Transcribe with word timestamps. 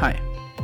Hi, 0.00 0.14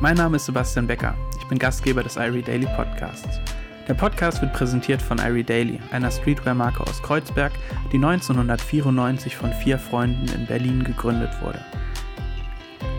mein 0.01 0.17
Name 0.17 0.37
ist 0.37 0.47
Sebastian 0.47 0.87
Becker. 0.87 1.15
Ich 1.39 1.47
bin 1.47 1.59
Gastgeber 1.59 2.03
des 2.03 2.17
Irie 2.17 2.41
Daily 2.41 2.65
Podcasts. 2.75 3.39
Der 3.87 3.93
Podcast 3.93 4.41
wird 4.41 4.55
präsentiert 4.55 5.03
von 5.03 5.19
Irie 5.19 5.45
Daily, 5.45 5.79
einer 5.91 6.11
Streetwear-Marke 6.11 6.81
aus 6.81 7.03
Kreuzberg, 7.03 7.53
die 7.93 7.97
1994 7.97 9.37
von 9.37 9.53
vier 9.53 9.79
Freunden 9.79 10.27
in 10.35 10.47
Berlin 10.47 10.85
gegründet 10.85 11.39
wurde. 11.43 11.63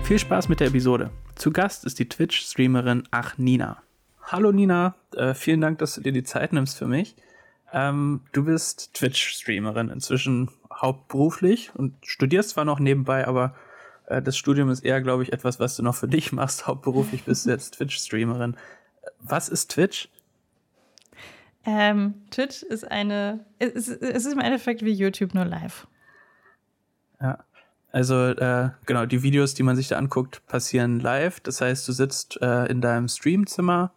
Viel 0.03 0.19
Spaß 0.19 0.47
mit 0.47 0.59
der 0.59 0.67
Episode. 0.67 1.09
Zu 1.33 1.51
Gast 1.51 1.85
ist 1.85 1.97
die 1.97 2.07
Twitch-Streamerin 2.07 3.07
Ach 3.09 3.39
Nina. 3.39 3.81
Hallo 4.21 4.51
Nina, 4.51 4.93
äh, 5.15 5.33
vielen 5.33 5.61
Dank, 5.61 5.79
dass 5.79 5.95
du 5.95 6.01
dir 6.01 6.11
die 6.11 6.23
Zeit 6.23 6.53
nimmst 6.53 6.77
für 6.77 6.85
mich. 6.85 7.15
Ähm, 7.73 8.21
du 8.33 8.45
bist 8.45 8.93
Twitch-Streamerin, 8.93 9.89
inzwischen 9.89 10.51
hauptberuflich 10.71 11.71
und 11.73 11.95
studierst 12.05 12.51
zwar 12.51 12.63
noch 12.63 12.77
nebenbei, 12.79 13.27
aber 13.27 13.55
das 14.07 14.37
Studium 14.37 14.69
ist 14.69 14.85
eher, 14.85 15.01
glaube 15.01 15.23
ich, 15.23 15.33
etwas, 15.33 15.59
was 15.59 15.75
du 15.75 15.83
noch 15.83 15.95
für 15.95 16.07
dich 16.07 16.31
machst. 16.31 16.67
Hauptberuflich 16.67 17.23
bist 17.23 17.45
du 17.45 17.49
jetzt 17.49 17.75
Twitch-Streamerin. 17.75 18.55
Was 19.19 19.49
ist 19.49 19.71
Twitch? 19.71 20.09
Ähm, 21.65 22.15
Twitch 22.31 22.63
ist 22.63 22.89
eine, 22.89 23.45
es, 23.59 23.89
es 23.89 24.25
ist 24.25 24.33
im 24.33 24.39
Endeffekt 24.39 24.85
wie 24.85 24.93
YouTube 24.93 25.33
nur 25.33 25.45
live. 25.45 25.87
Ja. 27.21 27.43
Also 27.91 28.27
äh, 28.27 28.69
genau, 28.85 29.05
die 29.05 29.23
Videos, 29.23 29.53
die 29.53 29.63
man 29.63 29.75
sich 29.75 29.87
da 29.87 29.97
anguckt, 29.97 30.45
passieren 30.45 30.99
live. 30.99 31.39
Das 31.39 31.61
heißt, 31.61 31.87
du 31.87 31.91
sitzt 31.91 32.41
äh, 32.41 32.65
in 32.65 32.79
deinem 32.79 33.07
Streamzimmer, 33.07 33.91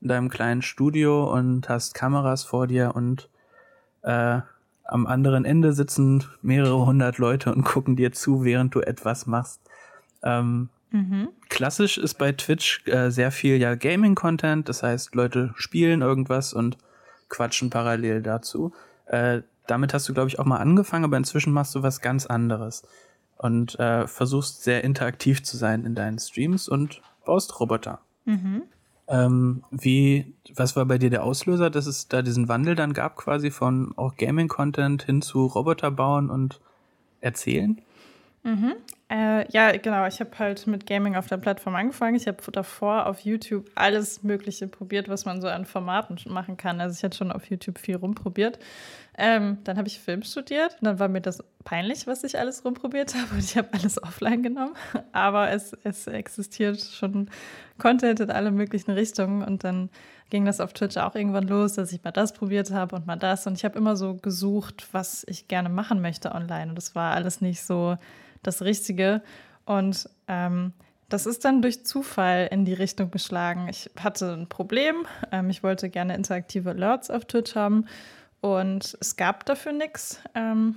in 0.00 0.08
deinem 0.08 0.28
kleinen 0.28 0.62
Studio 0.62 1.32
und 1.32 1.68
hast 1.68 1.94
Kameras 1.94 2.44
vor 2.44 2.66
dir 2.66 2.94
und 2.94 3.28
äh, 4.02 4.40
am 4.84 5.06
anderen 5.06 5.44
Ende 5.44 5.72
sitzen 5.72 6.24
mehrere 6.42 6.86
hundert 6.86 7.18
Leute 7.18 7.52
und 7.52 7.64
gucken 7.64 7.96
dir 7.96 8.12
zu, 8.12 8.44
während 8.44 8.74
du 8.74 8.80
etwas 8.80 9.26
machst. 9.26 9.60
Ähm, 10.22 10.68
mhm. 10.90 11.28
Klassisch 11.48 11.98
ist 11.98 12.14
bei 12.14 12.32
Twitch 12.32 12.86
äh, 12.86 13.10
sehr 13.10 13.30
viel 13.30 13.56
ja 13.56 13.74
Gaming-Content, 13.74 14.68
das 14.68 14.82
heißt, 14.82 15.14
Leute 15.14 15.52
spielen 15.56 16.02
irgendwas 16.02 16.52
und 16.52 16.78
quatschen 17.28 17.70
parallel 17.70 18.22
dazu. 18.22 18.72
Äh, 19.06 19.42
damit 19.66 19.94
hast 19.94 20.08
du, 20.08 20.14
glaube 20.14 20.28
ich, 20.28 20.38
auch 20.38 20.44
mal 20.44 20.58
angefangen, 20.58 21.04
aber 21.04 21.16
inzwischen 21.16 21.52
machst 21.52 21.74
du 21.74 21.82
was 21.82 22.00
ganz 22.00 22.26
anderes 22.26 22.82
und 23.38 23.78
äh, 23.80 24.06
versuchst 24.06 24.62
sehr 24.62 24.84
interaktiv 24.84 25.42
zu 25.42 25.56
sein 25.56 25.84
in 25.84 25.94
deinen 25.94 26.18
Streams 26.18 26.68
und 26.68 27.00
baust 27.24 27.58
Roboter. 27.60 28.00
Mhm. 28.24 28.62
Ähm, 29.06 29.64
wie, 29.70 30.32
was 30.54 30.76
war 30.76 30.86
bei 30.86 30.98
dir 30.98 31.10
der 31.10 31.24
Auslöser, 31.24 31.70
dass 31.70 31.86
es 31.86 32.08
da 32.08 32.22
diesen 32.22 32.48
Wandel 32.48 32.74
dann 32.74 32.94
gab, 32.94 33.16
quasi 33.16 33.50
von 33.50 33.92
auch 33.96 34.16
Gaming-Content 34.16 35.02
hin 35.02 35.20
zu 35.20 35.46
Roboter 35.46 35.90
bauen 35.90 36.30
und 36.30 36.60
erzählen? 37.20 37.80
Mhm. 38.44 38.74
Äh, 39.10 39.50
ja, 39.52 39.72
genau. 39.72 40.06
Ich 40.06 40.20
habe 40.20 40.38
halt 40.38 40.66
mit 40.66 40.86
Gaming 40.86 41.16
auf 41.16 41.26
der 41.26 41.38
Plattform 41.38 41.74
angefangen. 41.74 42.14
Ich 42.14 42.26
habe 42.26 42.38
davor 42.52 43.06
auf 43.06 43.20
YouTube 43.20 43.70
alles 43.74 44.22
Mögliche 44.22 44.68
probiert, 44.68 45.08
was 45.08 45.24
man 45.24 45.40
so 45.40 45.48
an 45.48 45.64
Formaten 45.64 46.18
machen 46.28 46.56
kann. 46.56 46.80
Also 46.80 46.96
ich 46.96 47.04
hatte 47.04 47.16
schon 47.16 47.32
auf 47.32 47.46
YouTube 47.46 47.78
viel 47.78 47.96
rumprobiert. 47.96 48.58
Ähm, 49.16 49.58
dann 49.64 49.78
habe 49.78 49.88
ich 49.88 50.00
Film 50.00 50.22
studiert 50.22 50.76
und 50.80 50.86
dann 50.86 50.98
war 50.98 51.08
mir 51.08 51.20
das 51.20 51.42
peinlich, 51.62 52.06
was 52.06 52.24
ich 52.24 52.38
alles 52.38 52.64
rumprobiert 52.64 53.14
habe 53.14 53.34
und 53.34 53.38
ich 53.38 53.56
habe 53.56 53.68
alles 53.72 54.02
offline 54.02 54.42
genommen. 54.42 54.74
Aber 55.12 55.50
es, 55.50 55.72
es 55.84 56.06
existiert 56.06 56.80
schon 56.80 57.30
Content 57.78 58.20
in 58.20 58.30
alle 58.30 58.50
möglichen 58.50 58.90
Richtungen 58.90 59.42
und 59.42 59.64
dann 59.64 59.88
ging 60.30 60.44
das 60.44 60.60
auf 60.60 60.72
Twitch 60.72 60.96
auch 60.96 61.14
irgendwann 61.14 61.46
los, 61.46 61.74
dass 61.74 61.92
ich 61.92 62.02
mal 62.02 62.10
das 62.10 62.32
probiert 62.32 62.72
habe 62.72 62.96
und 62.96 63.06
mal 63.06 63.16
das 63.16 63.46
und 63.46 63.56
ich 63.56 63.64
habe 63.64 63.78
immer 63.78 63.94
so 63.94 64.14
gesucht, 64.14 64.88
was 64.92 65.24
ich 65.28 65.46
gerne 65.46 65.68
machen 65.68 66.00
möchte 66.00 66.32
online 66.32 66.70
und 66.70 66.74
das 66.74 66.96
war 66.96 67.14
alles 67.14 67.40
nicht 67.40 67.62
so 67.62 67.96
das 68.46 68.62
Richtige. 68.62 69.22
Und 69.64 70.08
ähm, 70.28 70.72
das 71.08 71.26
ist 71.26 71.44
dann 71.44 71.62
durch 71.62 71.84
Zufall 71.84 72.48
in 72.50 72.64
die 72.64 72.74
Richtung 72.74 73.10
geschlagen. 73.10 73.68
Ich 73.68 73.90
hatte 73.98 74.32
ein 74.32 74.48
Problem. 74.48 75.06
Ähm, 75.32 75.50
ich 75.50 75.62
wollte 75.62 75.90
gerne 75.90 76.14
interaktive 76.14 76.70
Alerts 76.70 77.10
auf 77.10 77.24
Twitch 77.24 77.54
haben 77.54 77.86
und 78.44 78.98
es 79.00 79.16
gab 79.16 79.46
dafür 79.46 79.72
nichts, 79.72 80.20
ähm, 80.34 80.76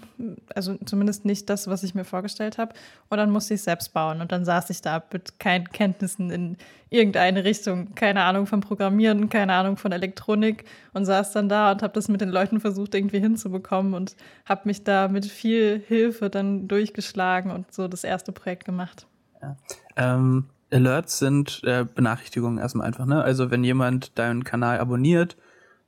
also 0.55 0.77
zumindest 0.85 1.25
nicht 1.25 1.49
das, 1.49 1.67
was 1.67 1.83
ich 1.83 1.95
mir 1.95 2.05
vorgestellt 2.05 2.57
habe. 2.57 2.73
Und 3.09 3.17
dann 3.17 3.29
musste 3.29 3.55
ich 3.55 3.59
es 3.59 3.65
selbst 3.65 3.91
bauen. 3.91 4.21
Und 4.21 4.31
dann 4.31 4.45
saß 4.45 4.69
ich 4.69 4.79
da 4.81 5.03
mit 5.11 5.37
keinen 5.37 5.67
Kenntnissen 5.67 6.29
in 6.29 6.55
irgendeine 6.89 7.43
Richtung, 7.43 7.93
keine 7.93 8.23
Ahnung 8.23 8.47
von 8.47 8.61
Programmieren, 8.61 9.27
keine 9.27 9.51
Ahnung 9.51 9.75
von 9.75 9.91
Elektronik 9.91 10.63
und 10.93 11.03
saß 11.03 11.33
dann 11.33 11.49
da 11.49 11.73
und 11.73 11.83
habe 11.83 11.93
das 11.93 12.07
mit 12.07 12.21
den 12.21 12.29
Leuten 12.29 12.61
versucht 12.61 12.95
irgendwie 12.95 13.19
hinzubekommen 13.19 13.95
und 13.95 14.15
habe 14.45 14.61
mich 14.63 14.85
da 14.85 15.09
mit 15.09 15.25
viel 15.25 15.83
Hilfe 15.85 16.29
dann 16.29 16.69
durchgeschlagen 16.69 17.51
und 17.51 17.73
so 17.73 17.89
das 17.89 18.05
erste 18.05 18.31
Projekt 18.31 18.63
gemacht. 18.63 19.07
Ja. 19.41 19.57
Ähm, 19.97 20.45
Alerts 20.71 21.19
sind 21.19 21.59
äh, 21.65 21.83
Benachrichtigungen 21.83 22.59
erstmal 22.59 22.87
einfach, 22.87 23.05
ne? 23.05 23.21
Also 23.21 23.51
wenn 23.51 23.65
jemand 23.65 24.17
deinen 24.17 24.45
Kanal 24.45 24.79
abonniert, 24.79 25.35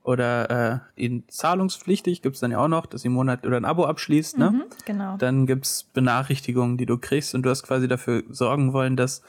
oder 0.02 0.82
äh, 0.96 1.02
ihn 1.02 1.24
zahlungspflichtig 1.28 2.22
gibt's 2.22 2.40
dann 2.40 2.50
ja 2.50 2.58
auch 2.58 2.68
noch, 2.68 2.86
dass 2.86 3.04
ihr 3.04 3.08
einen 3.08 3.16
Monat 3.16 3.46
oder 3.46 3.58
ein 3.58 3.64
Abo 3.64 3.84
abschließt, 3.84 4.38
ne? 4.38 4.50
Mhm, 4.50 4.62
genau. 4.86 5.16
Dann 5.18 5.46
gibt's 5.46 5.84
Benachrichtigungen, 5.84 6.78
die 6.78 6.86
du 6.86 6.96
kriegst 6.98 7.34
und 7.34 7.42
du 7.42 7.50
hast 7.50 7.62
quasi 7.64 7.86
dafür 7.86 8.22
sorgen 8.30 8.72
wollen, 8.72 8.96
dass 8.96 9.22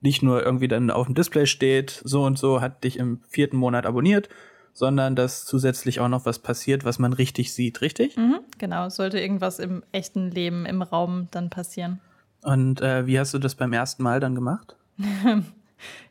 nicht 0.00 0.22
nur 0.22 0.44
irgendwie 0.44 0.68
dann 0.68 0.90
auf 0.90 1.06
dem 1.06 1.14
Display 1.14 1.46
steht, 1.46 2.00
so 2.04 2.24
und 2.24 2.38
so 2.38 2.60
hat 2.60 2.84
dich 2.84 2.98
im 2.98 3.20
vierten 3.28 3.56
Monat 3.56 3.84
abonniert, 3.84 4.28
sondern 4.72 5.16
dass 5.16 5.44
zusätzlich 5.44 6.00
auch 6.00 6.08
noch 6.08 6.24
was 6.24 6.38
passiert, 6.38 6.84
was 6.84 6.98
man 6.98 7.12
richtig 7.12 7.52
sieht, 7.52 7.80
richtig? 7.80 8.16
Mhm, 8.16 8.38
genau, 8.58 8.88
sollte 8.88 9.18
irgendwas 9.18 9.58
im 9.58 9.82
echten 9.92 10.30
Leben, 10.30 10.66
im 10.66 10.82
Raum 10.82 11.28
dann 11.32 11.50
passieren. 11.50 12.00
Und 12.42 12.80
äh, 12.80 13.06
wie 13.06 13.18
hast 13.18 13.34
du 13.34 13.38
das 13.38 13.56
beim 13.56 13.72
ersten 13.72 14.02
Mal 14.02 14.20
dann 14.20 14.34
gemacht? 14.34 14.76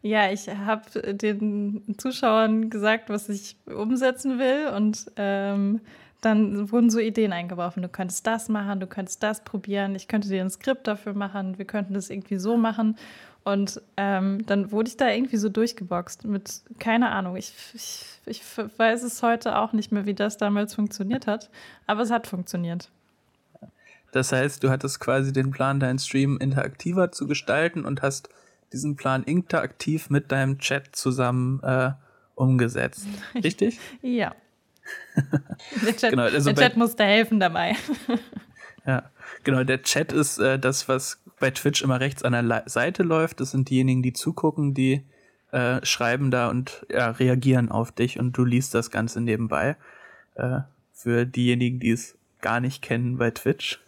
Ja, 0.01 0.31
ich 0.31 0.49
habe 0.49 1.13
den 1.13 1.95
Zuschauern 1.97 2.69
gesagt, 2.69 3.09
was 3.09 3.29
ich 3.29 3.55
umsetzen 3.65 4.39
will 4.39 4.71
und 4.75 5.11
ähm, 5.15 5.81
dann 6.21 6.71
wurden 6.71 6.89
so 6.89 6.99
Ideen 6.99 7.31
eingeworfen. 7.31 7.83
Du 7.83 7.89
könntest 7.89 8.25
das 8.25 8.49
machen, 8.49 8.79
du 8.79 8.87
könntest 8.87 9.21
das 9.23 9.43
probieren, 9.43 9.95
ich 9.95 10.07
könnte 10.07 10.29
dir 10.29 10.41
ein 10.41 10.49
Skript 10.49 10.87
dafür 10.87 11.13
machen, 11.13 11.57
wir 11.57 11.65
könnten 11.65 11.93
das 11.93 12.09
irgendwie 12.09 12.37
so 12.37 12.57
machen. 12.57 12.97
Und 13.43 13.81
ähm, 13.95 14.45
dann 14.45 14.71
wurde 14.71 14.89
ich 14.89 14.97
da 14.97 15.09
irgendwie 15.09 15.37
so 15.37 15.47
durchgeboxt 15.47 16.25
mit, 16.25 16.61
keine 16.79 17.11
Ahnung, 17.11 17.37
ich, 17.37 17.53
ich, 17.73 18.03
ich 18.25 18.41
weiß 18.77 19.03
es 19.03 19.23
heute 19.23 19.57
auch 19.57 19.71
nicht 19.71 19.91
mehr, 19.91 20.05
wie 20.05 20.13
das 20.13 20.37
damals 20.37 20.73
funktioniert 20.73 21.27
hat, 21.27 21.49
aber 21.85 22.01
es 22.01 22.11
hat 22.11 22.27
funktioniert. 22.27 22.89
Das 24.11 24.31
heißt, 24.31 24.63
du 24.63 24.69
hattest 24.69 24.99
quasi 24.99 25.31
den 25.31 25.51
Plan, 25.51 25.79
deinen 25.79 25.99
Stream 25.99 26.37
interaktiver 26.39 27.11
zu 27.11 27.25
gestalten 27.27 27.85
und 27.85 28.01
hast 28.01 28.29
diesen 28.73 28.95
Plan 28.95 29.23
interaktiv 29.23 30.09
mit 30.09 30.31
deinem 30.31 30.59
Chat 30.59 30.95
zusammen 30.95 31.61
äh, 31.63 31.91
umgesetzt. 32.35 33.07
Richtig? 33.35 33.79
ja. 34.01 34.35
der 35.85 35.97
Chat, 35.97 36.11
genau, 36.11 36.23
also 36.23 36.51
der 36.53 36.69
Chat 36.69 36.77
musste 36.77 37.03
helfen 37.03 37.39
dabei. 37.39 37.75
ja, 38.85 39.09
genau. 39.43 39.63
Der 39.63 39.81
Chat 39.81 40.13
ist 40.13 40.37
äh, 40.37 40.57
das, 40.57 40.87
was 40.87 41.21
bei 41.39 41.51
Twitch 41.51 41.81
immer 41.81 41.99
rechts 41.99 42.23
an 42.23 42.31
der 42.31 42.41
Le 42.41 42.63
Seite 42.67 43.03
läuft. 43.03 43.41
Das 43.41 43.51
sind 43.51 43.69
diejenigen, 43.69 44.01
die 44.01 44.13
zugucken, 44.13 44.73
die 44.73 45.03
äh, 45.51 45.85
schreiben 45.85 46.31
da 46.31 46.49
und 46.49 46.85
ja, 46.89 47.11
reagieren 47.11 47.69
auf 47.69 47.91
dich 47.91 48.17
und 48.17 48.37
du 48.37 48.45
liest 48.45 48.73
das 48.73 48.89
Ganze 48.89 49.19
nebenbei. 49.19 49.75
Äh, 50.35 50.61
für 50.93 51.25
diejenigen, 51.25 51.79
die 51.79 51.91
es 51.91 52.17
gar 52.41 52.59
nicht 52.59 52.81
kennen 52.81 53.17
bei 53.17 53.31
Twitch. 53.31 53.79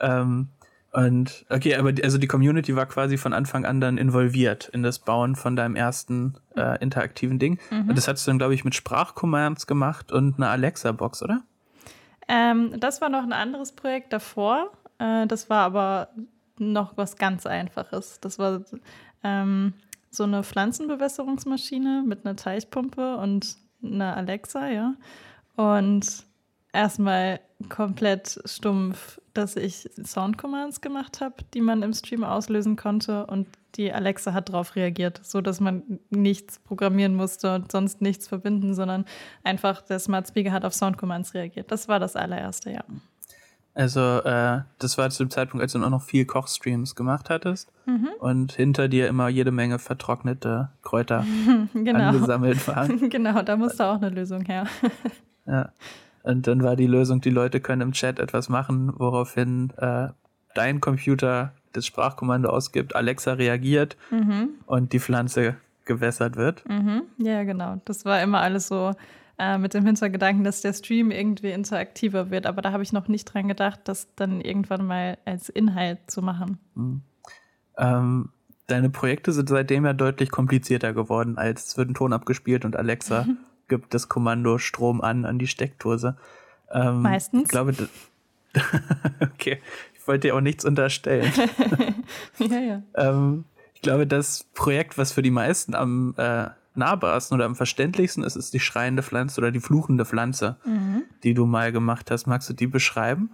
ähm, 0.00 0.48
und 0.92 1.46
okay, 1.48 1.76
aber 1.76 1.92
die, 1.92 2.02
also 2.02 2.18
die 2.18 2.26
Community 2.26 2.74
war 2.74 2.86
quasi 2.86 3.16
von 3.16 3.32
Anfang 3.32 3.64
an 3.64 3.80
dann 3.80 3.96
involviert 3.96 4.68
in 4.72 4.82
das 4.82 4.98
Bauen 4.98 5.36
von 5.36 5.54
deinem 5.54 5.76
ersten 5.76 6.34
äh, 6.56 6.82
interaktiven 6.82 7.38
Ding. 7.38 7.60
Mhm. 7.70 7.90
Und 7.90 7.98
das 7.98 8.08
hast 8.08 8.26
du 8.26 8.30
dann, 8.30 8.38
glaube 8.38 8.54
ich, 8.54 8.64
mit 8.64 8.74
Sprachcommands 8.74 9.66
gemacht 9.68 10.10
und 10.10 10.36
einer 10.36 10.50
Alexa-Box, 10.50 11.22
oder? 11.22 11.42
Ähm, 12.26 12.74
das 12.80 13.00
war 13.00 13.08
noch 13.08 13.22
ein 13.22 13.32
anderes 13.32 13.72
Projekt 13.72 14.12
davor. 14.12 14.70
Äh, 14.98 15.28
das 15.28 15.48
war 15.48 15.64
aber 15.64 16.08
noch 16.58 16.96
was 16.96 17.16
ganz 17.16 17.46
Einfaches. 17.46 18.18
Das 18.20 18.38
war 18.40 18.62
ähm, 19.22 19.74
so 20.10 20.24
eine 20.24 20.42
Pflanzenbewässerungsmaschine 20.42 22.02
mit 22.04 22.26
einer 22.26 22.34
Teichpumpe 22.34 23.16
und 23.16 23.56
einer 23.82 24.16
Alexa, 24.16 24.68
ja. 24.68 24.94
Und 25.56 26.24
erstmal 26.72 27.40
komplett 27.68 28.40
stumpf, 28.44 29.20
dass 29.34 29.56
ich 29.56 29.88
Soundcommands 30.04 30.80
gemacht 30.80 31.20
habe, 31.20 31.36
die 31.54 31.60
man 31.60 31.82
im 31.82 31.92
Stream 31.92 32.24
auslösen 32.24 32.76
konnte 32.76 33.26
und 33.26 33.46
die 33.76 33.92
Alexa 33.92 34.32
hat 34.32 34.48
darauf 34.48 34.74
reagiert, 34.74 35.20
so 35.22 35.40
dass 35.40 35.60
man 35.60 36.00
nichts 36.10 36.58
programmieren 36.58 37.14
musste 37.14 37.54
und 37.54 37.70
sonst 37.70 38.00
nichts 38.00 38.26
verbinden, 38.26 38.74
sondern 38.74 39.04
einfach 39.44 39.82
der 39.82 39.98
Smart 39.98 40.28
Speaker 40.28 40.52
hat 40.52 40.64
auf 40.64 40.74
Soundcommands 40.74 41.34
reagiert. 41.34 41.70
Das 41.70 41.86
war 41.86 42.00
das 42.00 42.16
allererste, 42.16 42.70
ja. 42.72 42.84
Also 43.72 44.00
äh, 44.00 44.62
das 44.78 44.98
war 44.98 45.08
zu 45.10 45.24
dem 45.24 45.30
Zeitpunkt, 45.30 45.62
als 45.62 45.72
du 45.72 45.78
noch 45.78 46.02
viel 46.02 46.24
Kochstreams 46.24 46.96
gemacht 46.96 47.30
hattest 47.30 47.72
mhm. 47.86 48.08
und 48.18 48.52
hinter 48.52 48.88
dir 48.88 49.06
immer 49.06 49.28
jede 49.28 49.52
Menge 49.52 49.78
vertrocknete 49.78 50.70
Kräuter 50.82 51.24
genau. 51.74 52.08
angesammelt 52.08 52.66
waren. 52.66 53.08
genau, 53.10 53.42
da 53.42 53.56
musste 53.56 53.86
auch 53.86 53.96
eine 53.96 54.10
Lösung 54.10 54.44
her. 54.44 54.66
ja. 55.46 55.72
Und 56.22 56.46
dann 56.46 56.62
war 56.62 56.76
die 56.76 56.86
Lösung, 56.86 57.20
die 57.20 57.30
Leute 57.30 57.60
können 57.60 57.82
im 57.82 57.92
Chat 57.92 58.18
etwas 58.18 58.48
machen, 58.48 58.92
woraufhin 58.98 59.70
äh, 59.78 60.08
dein 60.54 60.80
Computer 60.80 61.52
das 61.72 61.86
Sprachkommando 61.86 62.48
ausgibt, 62.50 62.94
Alexa 62.96 63.34
reagiert 63.34 63.96
Mhm. 64.10 64.50
und 64.66 64.92
die 64.92 64.98
Pflanze 65.00 65.56
gewässert 65.84 66.36
wird. 66.36 66.68
Mhm. 66.68 67.02
Ja, 67.18 67.44
genau. 67.44 67.80
Das 67.84 68.04
war 68.04 68.22
immer 68.22 68.40
alles 68.40 68.68
so 68.68 68.92
äh, 69.38 69.56
mit 69.56 69.72
dem 69.74 69.86
Hintergedanken, 69.86 70.44
dass 70.44 70.60
der 70.60 70.72
Stream 70.74 71.10
irgendwie 71.10 71.50
interaktiver 71.52 72.30
wird. 72.30 72.46
Aber 72.46 72.60
da 72.60 72.72
habe 72.72 72.82
ich 72.82 72.92
noch 72.92 73.08
nicht 73.08 73.24
dran 73.32 73.48
gedacht, 73.48 73.80
das 73.84 74.08
dann 74.16 74.40
irgendwann 74.40 74.84
mal 74.86 75.16
als 75.24 75.48
Inhalt 75.48 75.98
zu 76.10 76.20
machen. 76.22 76.58
Ähm, 77.78 78.28
deine 78.66 78.90
Projekte 78.90 79.32
sind 79.32 79.48
seitdem 79.48 79.84
ja 79.86 79.92
deutlich 79.92 80.30
komplizierter 80.30 80.92
geworden, 80.92 81.38
als 81.38 81.68
es 81.68 81.76
wird 81.78 81.88
ein 81.90 81.94
Ton 81.94 82.12
abgespielt 82.12 82.64
und 82.64 82.76
Alexa 82.76 83.26
gibt 83.70 83.94
das 83.94 84.10
Kommando 84.10 84.58
Strom 84.58 85.00
an 85.00 85.24
an 85.24 85.38
die 85.38 85.46
Steckdose. 85.46 86.16
Ähm, 86.70 87.00
Meistens. 87.00 87.44
Ich 87.44 87.48
glaube, 87.48 87.74
okay, 89.20 89.60
ich 89.94 90.06
wollte 90.06 90.28
dir 90.28 90.36
auch 90.36 90.42
nichts 90.42 90.66
unterstellen. 90.66 91.32
ja, 92.38 92.58
ja. 92.58 92.82
ähm, 92.96 93.44
ich 93.74 93.80
glaube, 93.80 94.06
das 94.06 94.44
Projekt, 94.52 94.98
was 94.98 95.12
für 95.12 95.22
die 95.22 95.30
meisten 95.30 95.74
am 95.74 96.14
äh, 96.18 96.48
nahbarsten 96.74 97.34
oder 97.34 97.46
am 97.46 97.56
verständlichsten 97.56 98.22
ist, 98.22 98.36
ist 98.36 98.52
die 98.52 98.60
schreiende 98.60 99.02
Pflanze 99.02 99.40
oder 99.40 99.50
die 99.50 99.60
fluchende 99.60 100.04
Pflanze, 100.04 100.56
die 101.22 101.34
du 101.34 101.46
mal 101.46 101.72
gemacht 101.72 102.10
hast. 102.10 102.26
Magst 102.26 102.50
du 102.50 102.52
die 102.52 102.66
beschreiben? 102.66 103.30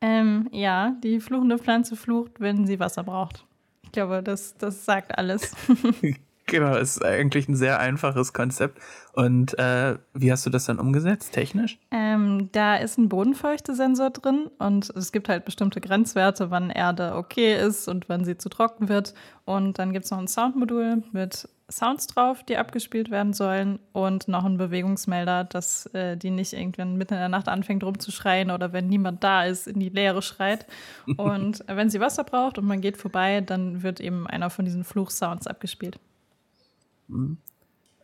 Ähm, 0.00 0.48
ja, 0.52 0.94
die 1.02 1.20
fluchende 1.20 1.58
Pflanze 1.58 1.96
flucht, 1.96 2.40
wenn 2.40 2.66
sie 2.66 2.78
Wasser 2.78 3.02
braucht. 3.02 3.44
Ich 3.82 3.92
glaube, 3.92 4.22
das, 4.22 4.56
das 4.56 4.84
sagt 4.84 5.18
alles. 5.18 5.52
Genau, 6.50 6.74
ist 6.74 7.04
eigentlich 7.04 7.48
ein 7.48 7.54
sehr 7.54 7.78
einfaches 7.78 8.32
Konzept. 8.32 8.80
Und 9.12 9.56
äh, 9.56 9.98
wie 10.14 10.32
hast 10.32 10.44
du 10.44 10.50
das 10.50 10.64
dann 10.64 10.80
umgesetzt, 10.80 11.32
technisch? 11.32 11.78
Ähm, 11.92 12.48
da 12.50 12.74
ist 12.74 12.98
ein 12.98 13.08
Bodenfeuchtesensor 13.08 14.10
drin 14.10 14.50
und 14.58 14.90
es 14.90 15.12
gibt 15.12 15.28
halt 15.28 15.44
bestimmte 15.44 15.80
Grenzwerte, 15.80 16.50
wann 16.50 16.70
Erde 16.70 17.14
okay 17.14 17.54
ist 17.54 17.86
und 17.86 18.08
wann 18.08 18.24
sie 18.24 18.36
zu 18.36 18.48
trocken 18.48 18.88
wird. 18.88 19.14
Und 19.44 19.78
dann 19.78 19.92
gibt 19.92 20.06
es 20.06 20.10
noch 20.10 20.18
ein 20.18 20.26
Soundmodul 20.26 21.04
mit 21.12 21.48
Sounds 21.70 22.08
drauf, 22.08 22.42
die 22.42 22.56
abgespielt 22.56 23.12
werden 23.12 23.32
sollen 23.32 23.78
und 23.92 24.26
noch 24.26 24.44
ein 24.44 24.58
Bewegungsmelder, 24.58 25.44
dass 25.44 25.86
äh, 25.94 26.16
die 26.16 26.30
nicht 26.30 26.52
irgendwann 26.52 26.96
mitten 26.96 27.14
in 27.14 27.20
der 27.20 27.28
Nacht 27.28 27.46
anfängt 27.46 27.84
rumzuschreien 27.84 28.50
oder 28.50 28.72
wenn 28.72 28.88
niemand 28.88 29.22
da 29.22 29.44
ist, 29.44 29.68
in 29.68 29.78
die 29.78 29.88
Leere 29.88 30.20
schreit. 30.20 30.66
Und 31.16 31.68
äh, 31.68 31.76
wenn 31.76 31.90
sie 31.90 32.00
Wasser 32.00 32.24
braucht 32.24 32.58
und 32.58 32.66
man 32.66 32.80
geht 32.80 32.96
vorbei, 32.96 33.40
dann 33.40 33.84
wird 33.84 34.00
eben 34.00 34.26
einer 34.26 34.50
von 34.50 34.64
diesen 34.64 34.82
Fluchsounds 34.82 35.46
abgespielt. 35.46 36.00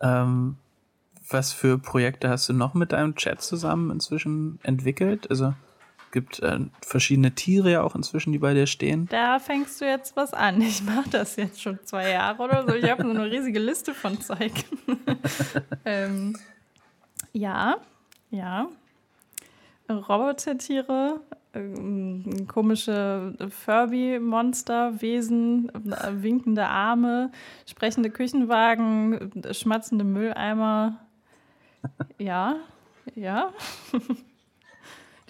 Ähm, 0.01 0.57
was 1.29 1.53
für 1.53 1.79
Projekte 1.79 2.29
hast 2.29 2.49
du 2.49 2.53
noch 2.53 2.75
mit 2.75 2.93
deinem 2.93 3.17
Chat 3.17 3.43
zusammen 3.43 3.91
inzwischen 3.91 4.59
entwickelt? 4.63 5.29
Also 5.31 5.55
gibt 6.13 6.41
äh, 6.41 6.61
verschiedene 6.81 7.33
Tiere 7.33 7.73
ja 7.73 7.83
auch 7.83 7.95
inzwischen, 7.95 8.33
die 8.33 8.39
bei 8.39 8.55
dir 8.55 8.67
stehen. 8.67 9.07
Da 9.11 9.39
fängst 9.39 9.81
du 9.81 9.85
jetzt 9.85 10.17
was 10.17 10.33
an. 10.33 10.61
Ich 10.63 10.83
mache 10.83 11.11
das 11.11 11.37
jetzt 11.37 11.61
schon 11.61 11.79
zwei 11.85 12.11
Jahre 12.11 12.43
oder 12.43 12.67
so. 12.67 12.75
Ich 12.75 12.89
habe 12.89 13.03
so 13.03 13.11
eine 13.11 13.31
riesige 13.31 13.59
Liste 13.59 13.93
von 13.93 14.21
Zeug. 14.21 14.53
ähm, 15.85 16.37
ja, 17.33 17.77
ja. 18.31 18.69
Robotertiere, 19.89 21.21
ähm, 21.55 22.47
komische 22.49 23.35
Furby-Monster, 23.49 25.01
Wesen, 25.01 25.71
äh, 25.71 26.23
winkende 26.23 26.67
Arme, 26.67 27.31
sprechende 27.67 28.11
Küchenwagen, 28.11 29.33
schmatzende 29.53 30.05
Mülleimer. 30.05 31.01
Ja, 32.19 32.57
ja. 33.15 33.53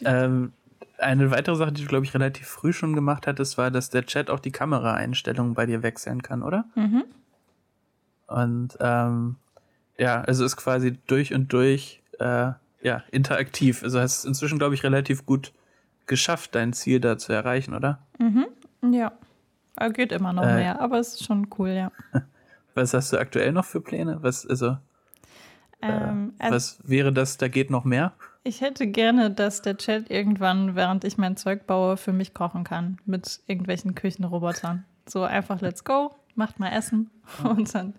Ähm, 0.04 0.52
eine 0.98 1.30
weitere 1.30 1.56
Sache, 1.56 1.72
die 1.72 1.82
du, 1.82 1.88
glaube 1.88 2.04
ich, 2.04 2.14
relativ 2.14 2.46
früh 2.46 2.72
schon 2.72 2.94
gemacht 2.94 3.26
hattest, 3.26 3.58
war, 3.58 3.70
dass 3.70 3.90
der 3.90 4.04
Chat 4.04 4.30
auch 4.30 4.40
die 4.40 4.52
Kameraeinstellungen 4.52 5.54
bei 5.54 5.66
dir 5.66 5.82
wechseln 5.82 6.22
kann, 6.22 6.42
oder? 6.42 6.66
Mhm. 6.74 7.04
Und 8.26 8.76
ähm, 8.80 9.36
ja, 9.98 10.20
also 10.22 10.44
ist 10.44 10.56
quasi 10.56 10.98
durch 11.06 11.32
und 11.32 11.52
durch 11.52 12.02
äh, 12.18 12.52
ja, 12.86 13.02
interaktiv. 13.10 13.82
Also 13.82 13.98
hast 14.00 14.18
es 14.20 14.24
inzwischen, 14.24 14.58
glaube 14.58 14.74
ich, 14.76 14.84
relativ 14.84 15.26
gut 15.26 15.52
geschafft, 16.06 16.54
dein 16.54 16.72
Ziel 16.72 17.00
da 17.00 17.18
zu 17.18 17.32
erreichen, 17.32 17.74
oder? 17.74 17.98
Ja. 18.88 19.10
Aber 19.74 19.90
Geht 19.92 20.12
immer 20.12 20.32
noch 20.32 20.44
Äh, 20.44 20.54
mehr, 20.54 20.80
aber 20.80 21.00
es 21.00 21.14
ist 21.14 21.24
schon 21.24 21.48
cool, 21.58 21.70
ja. 21.70 21.90
Was 22.76 22.94
hast 22.94 23.12
du 23.12 23.18
aktuell 23.18 23.50
noch 23.50 23.64
für 23.64 23.80
Pläne? 23.80 24.18
Was, 24.22 24.46
also, 24.46 24.76
Ähm, 25.82 26.34
also 26.38 26.54
was 26.54 26.78
wäre 26.84 27.12
das, 27.12 27.38
da 27.38 27.48
geht 27.48 27.70
noch 27.70 27.84
mehr? 27.84 28.12
ich 28.44 28.60
hätte 28.60 28.86
gerne, 28.86 29.32
dass 29.32 29.62
der 29.62 29.76
Chat 29.76 30.08
irgendwann, 30.08 30.76
während 30.76 31.02
ich 31.02 31.18
mein 31.18 31.36
Zeug 31.36 31.66
baue, 31.66 31.96
für 31.96 32.12
mich 32.12 32.32
kochen 32.34 32.62
kann. 32.62 32.98
Mit 33.04 33.40
irgendwelchen 33.48 33.96
Küchenrobotern. 33.96 34.84
So 35.08 35.24
einfach, 35.24 35.60
let's 35.60 35.82
go, 35.82 36.14
macht 36.36 36.60
mal 36.60 36.70
Essen 36.70 37.10
und 37.44 37.74
dann, 37.74 37.94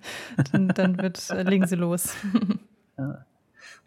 dann, 0.53 0.69
dann 0.69 0.97
wird, 0.97 1.29
äh, 1.29 1.43
legen 1.43 1.67
sie 1.67 1.75
los. 1.75 2.15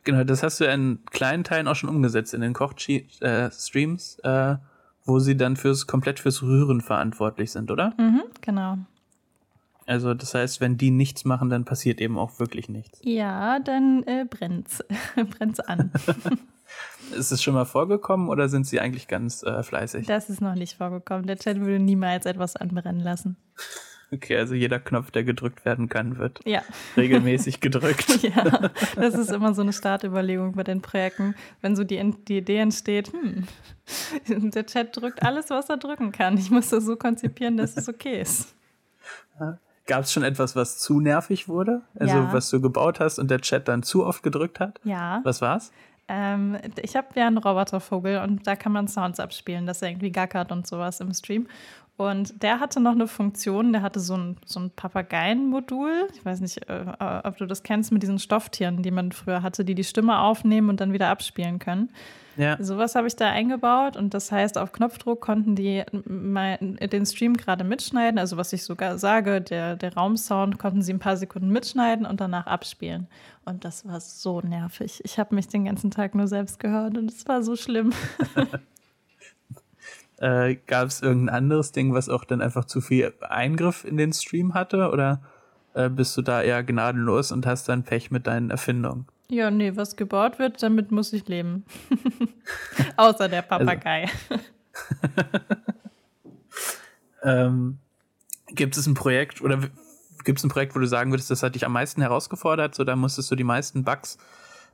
Genau, 0.05 0.25
das 0.25 0.43
hast 0.43 0.61
du 0.61 0.65
ja 0.65 0.73
in 0.73 1.01
kleinen 1.11 1.45
Teilen 1.45 1.69
auch 1.69 1.77
schon 1.77 1.91
umgesetzt, 1.91 2.35
in 2.35 2.41
den 2.41 2.53
Koch-Streams, 2.53 4.19
äh, 4.21 4.57
wo 5.05 5.19
sie 5.19 5.37
dann 5.37 5.57
fürs 5.57 5.87
komplett 5.87 6.21
fürs 6.21 6.43
Rühren 6.43 6.81
verantwortlich 6.81 7.53
sind, 7.53 7.71
oder? 7.71 7.95
mhm, 7.99 8.23
genau. 8.41 8.79
Also 9.87 10.15
das 10.15 10.35
heißt, 10.35 10.61
wenn 10.61 10.77
die 10.77 10.93
nichts 10.93 11.25
machen, 11.25 11.51
dann 11.51 11.65
passiert 11.65 12.01
eben 12.01 12.17
auch 12.17 12.39
wirklich 12.39 12.69
nichts. 12.69 13.01
Ja, 13.03 13.59
dann 13.59 14.05
äh, 14.05 14.25
brennt's. 14.25 14.85
brennt's 15.37 15.59
an. 15.59 15.91
Ist 17.13 17.33
es 17.33 17.43
schon 17.43 17.55
mal 17.55 17.65
vorgekommen 17.65 18.29
oder 18.29 18.49
sind 18.49 18.69
sie 18.69 18.79
eigentlich 18.79 19.09
ganz 19.09 19.43
äh, 19.43 19.65
fleißig? 19.65 20.07
Das 20.07 20.31
ist 20.31 20.41
noch 20.41 20.55
nicht 20.55 20.77
vorgekommen. 20.77 21.27
Der 21.27 21.37
Chat 21.37 21.59
würde 21.59 21.81
niemals 21.81 22.25
etwas 22.25 22.55
anbrennen 22.55 23.01
lassen. 23.01 23.37
Okay, 24.13 24.37
also 24.37 24.55
jeder 24.55 24.81
Knopf, 24.81 25.11
der 25.13 25.23
gedrückt 25.25 25.65
werden 25.65 25.89
kann, 25.89 26.19
wird 26.19 26.41
Ja. 26.45 26.63
regelmäßig 26.97 27.61
gedrückt. 27.61 28.07
Ja, 28.23 28.71
das 28.97 29.15
ist 29.15 29.31
immer 29.31 29.55
so 29.55 29.63
eine 29.63 29.73
Startüberlegung 29.73 30.53
bei 30.53 30.65
den 30.65 30.83
Projekten, 30.83 31.35
wenn 31.61 31.77
so 31.77 31.85
die, 31.85 32.15
die 32.27 32.39
Idee 32.39 32.59
entsteht, 32.59 33.13
hm, 33.13 33.47
der 34.51 34.67
Chat 34.67 34.97
drückt 34.97 35.23
alles, 35.25 35.51
was 35.51 35.69
er 35.69 35.77
drücken 35.77 36.11
kann. 36.13 36.37
Ich 36.39 36.51
muss 36.51 36.69
das 36.71 36.85
so 36.85 36.97
konzipieren, 36.97 37.57
dass 37.57 37.77
es 37.77 37.89
okay 37.89 38.21
ist. 38.21 38.55
Gab 39.87 40.03
es 40.05 40.13
schon 40.13 40.23
etwas, 40.23 40.55
was 40.55 40.79
zu 40.79 41.01
nervig 41.01 41.49
wurde? 41.49 41.83
Also 41.99 42.17
Ja. 42.17 42.33
was 42.33 42.51
du 42.51 42.61
gebaut 42.61 43.01
hast 43.01 43.19
und 43.19 43.31
der 43.31 43.41
Chat 43.41 43.67
dann 43.69 43.83
zu 43.83 44.05
oft 44.07 44.23
gedrückt 44.23 44.61
hat? 44.61 44.79
Ja, 44.85 45.21
Was 45.25 45.41
war's? 45.41 45.73
ähm, 46.13 46.59
ich 46.83 46.97
habe 46.97 47.07
ja 47.15 47.27
einen 47.29 47.39
Robotervogel 47.39 48.19
und 48.23 48.45
da 48.47 48.57
kann 48.57 48.73
man 48.73 48.89
Sounds 48.89 49.21
abspielen, 49.21 49.67
dass 49.67 49.81
er 49.83 49.91
irgendwie 49.91 50.11
gackert 50.11 50.51
und 50.53 50.67
sowas 50.67 50.99
im 51.01 51.13
Stream. 51.15 51.47
Und 52.01 52.43
der 52.43 52.61
hatte 52.61 52.81
noch 52.81 52.93
eine 52.93 53.07
Funktion, 53.07 53.75
der 53.75 53.83
hatte 53.83 54.01
so 54.01 54.17
ein, 54.17 54.39
so 54.47 54.59
ein 54.59 54.71
Papageien-Modul. 54.71 56.09
Ich 56.15 56.25
weiß 56.25 56.41
nicht, 56.41 56.67
äh, 56.67 56.87
ob 57.25 57.37
du 57.37 57.45
das 57.45 57.63
kennst 57.63 57.93
mit 57.93 58.03
diesen 58.03 58.19
Stofftieren, 58.19 58.83
die 58.83 58.91
man 58.91 59.13
früher 59.13 59.43
hatte, 59.43 59.67
die 59.67 59.75
die 59.75 59.85
Stimme 59.85 60.19
aufnehmen 60.19 60.71
und 60.71 60.81
dann 60.81 60.95
wieder 60.95 61.09
abspielen 61.09 61.59
können. 61.59 61.91
Ja. 62.39 62.57
Sowas 62.59 62.95
habe 62.95 63.07
ich 63.07 63.17
da 63.17 63.29
eingebaut 63.29 63.99
und 63.99 64.15
das 64.15 64.33
heißt, 64.33 64.57
auf 64.57 64.73
Knopfdruck 64.73 65.21
konnten 65.21 65.57
die 65.57 65.85
mal 66.07 66.57
den 66.57 67.05
Stream 67.05 67.35
gerade 67.35 67.65
mitschneiden. 67.65 68.19
Also 68.19 68.39
was 68.39 68.55
ich 68.55 68.65
sogar 68.65 68.97
sage, 68.97 69.43
der, 69.43 69.77
der 69.77 69.95
Raumsound 69.95 70.57
konnten 70.59 70.81
sie 70.81 70.95
ein 70.95 71.01
paar 71.01 71.19
Sekunden 71.19 71.51
mitschneiden 71.51 72.07
und 72.07 72.19
danach 72.19 72.47
abspielen. 72.47 73.09
Und 73.45 73.67
das 73.67 73.87
war 73.87 74.01
so 74.01 74.41
nervig. 74.41 75.03
Ich 75.05 75.19
habe 75.19 75.35
mich 75.35 75.49
den 75.49 75.67
ganzen 75.67 75.91
Tag 75.91 76.15
nur 76.15 76.29
selbst 76.29 76.61
gehört 76.61 76.97
und 76.97 77.11
es 77.11 77.29
war 77.29 77.43
so 77.43 77.57
schlimm. 77.57 77.93
Äh, 80.21 80.57
Gab 80.67 80.89
es 80.89 81.03
irgendein 81.03 81.35
anderes 81.35 81.73
Ding, 81.73 81.93
was 81.93 82.09
auch 82.09 82.25
dann 82.25 82.41
einfach 82.41 82.65
zu 82.65 82.81
viel 82.81 83.13
Eingriff 83.21 83.85
in 83.85 83.97
den 83.97 84.13
Stream 84.13 84.55
hatte? 84.55 84.91
Oder 84.91 85.23
äh, 85.75 85.89
bist 85.89 86.17
du 86.17 86.23
da 86.23 86.43
eher 86.43 86.63
gnadenlos 86.63 87.33
und 87.33 87.47
hast 87.47 87.69
dann 87.69 87.83
Pech 87.83 88.11
mit 88.11 88.27
deinen 88.27 88.51
Erfindungen? 88.51 89.07
Ja, 89.29 89.51
nee, 89.51 89.77
was 89.77 89.97
gebaut 89.97 90.39
wird, 90.39 90.63
damit 90.63 90.91
muss 90.91 91.13
ich 91.13 91.27
leben. 91.29 91.65
Außer 92.97 93.29
der 93.29 93.43
Papagei. 93.43 94.09
Ähm, 97.23 97.79
gibt 98.49 98.77
es 98.77 98.87
ein 98.87 98.95
Projekt 98.95 99.41
oder 99.41 99.59
gibt 100.25 100.39
es 100.39 100.45
ein 100.45 100.51
Projekt, 100.51 100.75
wo 100.75 100.79
du 100.79 100.87
sagen 100.87 101.11
würdest, 101.13 101.31
das 101.31 101.43
hat 101.43 101.55
dich 101.55 101.65
am 101.65 101.73
meisten 101.73 102.01
herausgefordert? 102.03 102.75
So, 102.75 102.85
da 102.85 102.97
musstest 102.97 103.31
du 103.31 103.37
die 103.37 103.45
meisten 103.45 103.85
Bugs 103.85 104.19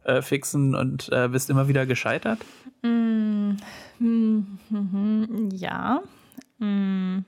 äh, 0.06 0.22
fixen 0.22 0.74
und 0.74 1.08
äh, 1.12 1.28
bist 1.28 1.50
immer 1.50 1.68
wieder 1.68 1.86
gescheitert? 1.86 2.38
Mm, 2.82 3.52
mhm, 3.98 5.48
Ja. 5.52 6.00
Mm, 6.58 7.18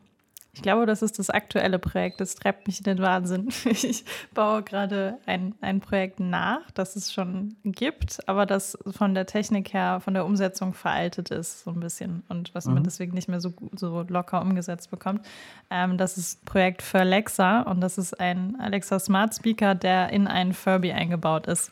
Ich 0.54 0.62
glaube, 0.62 0.87
das 0.87 1.02
ist 1.02 1.20
das 1.20 1.30
aktuelle 1.30 1.78
Projekt. 1.78 2.20
Das 2.20 2.35
treibt 2.35 2.66
mich 2.66 2.78
in 2.78 2.85
den 2.85 2.99
Wahnsinn. 2.99 3.49
Ich 3.64 4.04
baue 4.35 4.62
gerade 4.64 5.18
ein, 5.26 5.54
ein 5.61 5.80
Projekt 5.80 6.18
nach, 6.18 6.68
das 6.73 6.97
es 6.97 7.12
schon 7.12 7.54
gibt, 7.62 8.18
aber 8.28 8.44
das 8.44 8.76
von 8.90 9.14
der 9.14 9.26
Technik 9.26 9.73
her, 9.73 10.00
von 10.00 10.14
der 10.14 10.25
Umsetzung 10.25 10.75
veraltet 10.75 11.30
ist, 11.30 11.62
so 11.62 11.70
ein 11.70 11.78
bisschen. 11.78 12.25
Und 12.28 12.54
was 12.56 12.66
man 12.66 12.82
deswegen 12.82 13.12
nicht 13.14 13.28
mehr 13.28 13.40
so, 13.40 13.52
so 13.76 14.04
locker 14.08 14.40
umgesetzt 14.42 14.90
bekommt. 14.90 15.25
Ähm, 15.70 15.97
das 15.97 16.18
ist 16.18 16.44
Projekt 16.44 16.82
für 16.82 17.00
Alexa 17.00 17.62
und 17.62 17.80
das 17.80 17.97
ist 17.99 18.18
ein 18.18 18.56
Alexa 18.58 18.99
Smart 18.99 19.35
Speaker, 19.37 19.75
der 19.76 20.11
in 20.11 20.26
einen 20.26 20.54
Furby 20.54 20.90
eingebaut 20.90 21.47
ist. 21.47 21.70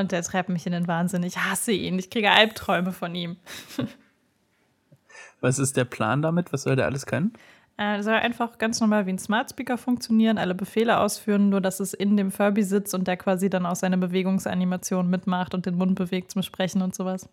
Und 0.00 0.12
der 0.12 0.22
treibt 0.22 0.48
mich 0.48 0.66
in 0.66 0.72
den 0.72 0.88
Wahnsinn. 0.88 1.22
Ich 1.22 1.38
hasse 1.38 1.72
ihn. 1.72 1.98
Ich 1.98 2.10
kriege 2.10 2.30
Albträume 2.30 2.92
von 2.92 3.14
ihm. 3.14 3.36
Was 5.40 5.58
ist 5.58 5.76
der 5.76 5.84
Plan 5.84 6.22
damit? 6.22 6.52
Was 6.52 6.62
soll 6.62 6.76
der 6.76 6.86
alles 6.86 7.06
können? 7.06 7.32
Äh, 7.76 8.02
soll 8.02 8.14
einfach 8.14 8.58
ganz 8.58 8.80
normal 8.80 9.06
wie 9.06 9.10
ein 9.10 9.18
Smart 9.18 9.50
Speaker 9.50 9.78
funktionieren, 9.78 10.36
alle 10.36 10.56
Befehle 10.56 10.98
ausführen, 10.98 11.48
nur 11.48 11.60
dass 11.60 11.78
es 11.78 11.94
in 11.94 12.16
dem 12.16 12.32
Furby 12.32 12.64
sitzt 12.64 12.92
und 12.92 13.06
der 13.06 13.16
quasi 13.16 13.48
dann 13.48 13.66
auch 13.66 13.76
seine 13.76 13.96
Bewegungsanimation 13.96 15.08
mitmacht 15.08 15.54
und 15.54 15.64
den 15.64 15.76
Mund 15.76 15.94
bewegt 15.94 16.32
zum 16.32 16.42
Sprechen 16.42 16.82
und 16.82 16.96
sowas. 16.96 17.28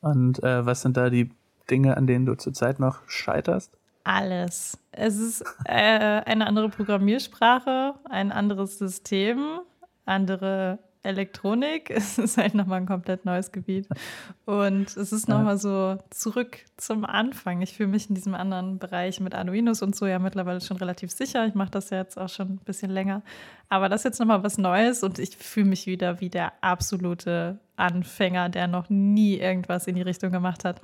Und 0.00 0.42
äh, 0.42 0.66
was 0.66 0.82
sind 0.82 0.96
da 0.96 1.10
die 1.10 1.30
Dinge, 1.70 1.96
an 1.96 2.08
denen 2.08 2.26
du 2.26 2.34
zurzeit 2.34 2.80
noch 2.80 3.08
scheiterst? 3.08 3.78
Alles. 4.02 4.78
Es 4.90 5.16
ist 5.16 5.44
äh, 5.64 5.72
eine 5.72 6.48
andere 6.48 6.68
Programmiersprache, 6.68 7.94
ein 8.10 8.32
anderes 8.32 8.78
System, 8.78 9.60
andere 10.04 10.80
Elektronik. 11.04 11.90
Es 12.04 12.18
ist 12.18 12.36
halt 12.36 12.54
nochmal 12.54 12.80
ein 12.80 12.86
komplett 12.86 13.24
neues 13.24 13.52
Gebiet. 13.52 13.88
Und 14.44 14.96
es 14.96 15.12
ist 15.12 15.28
nochmal 15.28 15.58
so 15.58 15.98
zurück 16.10 16.58
zum 16.76 17.04
Anfang. 17.04 17.62
Ich 17.62 17.74
fühle 17.74 17.88
mich 17.88 18.08
in 18.08 18.14
diesem 18.14 18.34
anderen 18.34 18.78
Bereich 18.78 19.20
mit 19.20 19.34
Arduinos 19.34 19.82
und 19.82 19.94
so 19.94 20.06
ja 20.06 20.18
mittlerweile 20.18 20.60
schon 20.60 20.76
relativ 20.76 21.10
sicher. 21.10 21.46
Ich 21.46 21.54
mache 21.54 21.70
das 21.70 21.90
ja 21.90 21.98
jetzt 21.98 22.18
auch 22.18 22.28
schon 22.28 22.54
ein 22.54 22.60
bisschen 22.64 22.90
länger. 22.90 23.22
Aber 23.68 23.88
das 23.88 24.00
ist 24.00 24.04
jetzt 24.04 24.20
nochmal 24.20 24.42
was 24.42 24.58
Neues 24.58 25.02
und 25.02 25.18
ich 25.18 25.36
fühle 25.36 25.66
mich 25.66 25.86
wieder 25.86 26.20
wie 26.20 26.30
der 26.30 26.52
absolute 26.62 27.58
Anfänger, 27.76 28.48
der 28.48 28.68
noch 28.68 28.90
nie 28.90 29.36
irgendwas 29.36 29.86
in 29.86 29.94
die 29.94 30.02
Richtung 30.02 30.30
gemacht 30.30 30.64
hat. 30.64 30.80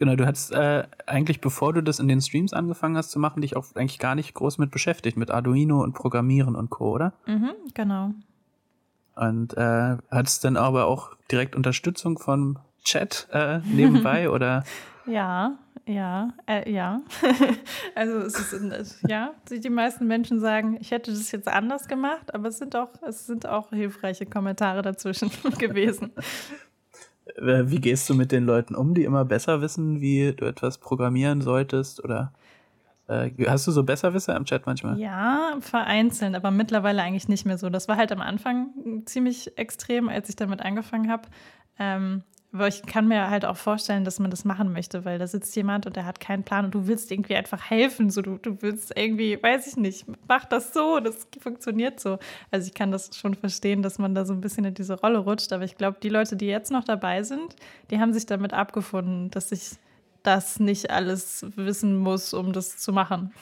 Genau, 0.00 0.16
du 0.16 0.26
hattest 0.26 0.52
äh, 0.52 0.84
eigentlich, 1.06 1.42
bevor 1.42 1.74
du 1.74 1.82
das 1.82 1.98
in 1.98 2.08
den 2.08 2.22
Streams 2.22 2.54
angefangen 2.54 2.96
hast 2.96 3.10
zu 3.10 3.18
machen, 3.18 3.42
dich 3.42 3.54
auch 3.54 3.66
eigentlich 3.74 3.98
gar 3.98 4.14
nicht 4.14 4.32
groß 4.32 4.56
mit 4.56 4.70
beschäftigt, 4.70 5.18
mit 5.18 5.30
Arduino 5.30 5.82
und 5.82 5.92
Programmieren 5.92 6.56
und 6.56 6.70
Co., 6.70 6.92
oder? 6.94 7.12
Mhm, 7.26 7.50
genau. 7.74 8.12
Und 9.16 9.56
äh, 9.56 9.96
hat 10.10 10.26
es 10.26 10.40
dann 10.40 10.56
aber 10.56 10.86
auch 10.86 11.10
direkt 11.30 11.56
Unterstützung 11.56 12.18
von 12.18 12.58
Chat 12.84 13.28
äh, 13.32 13.58
nebenbei 13.64 14.30
oder? 14.30 14.64
Ja, 15.06 15.58
ja, 15.86 16.32
äh, 16.46 16.70
ja. 16.70 17.02
also 17.94 18.18
es 18.18 18.52
ist, 18.52 19.02
ja, 19.08 19.34
die 19.50 19.70
meisten 19.70 20.06
Menschen 20.06 20.40
sagen, 20.40 20.78
ich 20.80 20.90
hätte 20.90 21.10
das 21.10 21.32
jetzt 21.32 21.48
anders 21.48 21.88
gemacht, 21.88 22.32
aber 22.34 22.48
es 22.48 22.58
sind 22.58 22.76
auch, 22.76 22.90
es 23.02 23.26
sind 23.26 23.46
auch 23.46 23.70
hilfreiche 23.70 24.26
Kommentare 24.26 24.82
dazwischen 24.82 25.30
gewesen. 25.58 26.12
Äh, 27.36 27.64
wie 27.66 27.80
gehst 27.80 28.08
du 28.08 28.14
mit 28.14 28.30
den 28.30 28.44
Leuten 28.44 28.74
um, 28.74 28.94
die 28.94 29.04
immer 29.04 29.24
besser 29.24 29.60
wissen, 29.60 30.00
wie 30.00 30.32
du 30.32 30.44
etwas 30.44 30.78
programmieren 30.78 31.40
solltest 31.40 32.04
oder? 32.04 32.32
Äh, 33.10 33.32
hast 33.48 33.66
du 33.66 33.72
so 33.72 33.82
Besserwisser 33.82 34.36
im 34.36 34.44
Chat 34.44 34.66
manchmal? 34.66 34.96
Ja, 34.96 35.56
vereinzelt, 35.60 36.36
aber 36.36 36.52
mittlerweile 36.52 37.02
eigentlich 37.02 37.28
nicht 37.28 37.44
mehr 37.44 37.58
so. 37.58 37.68
Das 37.68 37.88
war 37.88 37.96
halt 37.96 38.12
am 38.12 38.20
Anfang 38.20 39.02
ziemlich 39.04 39.58
extrem, 39.58 40.08
als 40.08 40.28
ich 40.28 40.36
damit 40.36 40.62
angefangen 40.62 41.10
habe. 41.10 41.28
Ähm, 41.78 42.22
aber 42.52 42.68
ich 42.68 42.82
kann 42.82 43.06
mir 43.06 43.30
halt 43.30 43.44
auch 43.44 43.56
vorstellen, 43.56 44.04
dass 44.04 44.18
man 44.18 44.30
das 44.30 44.44
machen 44.44 44.72
möchte, 44.72 45.04
weil 45.04 45.18
da 45.18 45.26
sitzt 45.26 45.54
jemand 45.54 45.86
und 45.86 45.94
der 45.94 46.04
hat 46.04 46.18
keinen 46.18 46.42
Plan 46.42 46.64
und 46.64 46.74
du 46.74 46.86
willst 46.86 47.10
irgendwie 47.10 47.36
einfach 47.36 47.70
helfen. 47.70 48.10
So, 48.10 48.22
du, 48.22 48.38
du 48.38 48.60
willst 48.60 48.92
irgendwie, 48.96 49.40
weiß 49.40 49.68
ich 49.68 49.76
nicht, 49.76 50.06
mach 50.28 50.44
das 50.44 50.72
so, 50.72 51.00
das 51.00 51.28
funktioniert 51.40 52.00
so. 52.00 52.18
Also 52.50 52.66
ich 52.66 52.74
kann 52.74 52.90
das 52.90 53.16
schon 53.16 53.34
verstehen, 53.34 53.82
dass 53.82 53.98
man 53.98 54.14
da 54.14 54.24
so 54.24 54.32
ein 54.32 54.40
bisschen 54.40 54.64
in 54.64 54.74
diese 54.74 55.00
Rolle 55.00 55.18
rutscht. 55.18 55.52
Aber 55.52 55.64
ich 55.64 55.76
glaube, 55.76 55.98
die 56.02 56.08
Leute, 56.08 56.36
die 56.36 56.46
jetzt 56.46 56.72
noch 56.72 56.84
dabei 56.84 57.22
sind, 57.22 57.56
die 57.90 58.00
haben 58.00 58.12
sich 58.12 58.26
damit 58.26 58.52
abgefunden, 58.52 59.30
dass 59.30 59.52
ich 59.52 59.78
das 60.22 60.60
nicht 60.60 60.90
alles 60.90 61.46
wissen 61.56 61.96
muss, 61.96 62.34
um 62.34 62.52
das 62.52 62.78
zu 62.78 62.92
machen. 62.92 63.32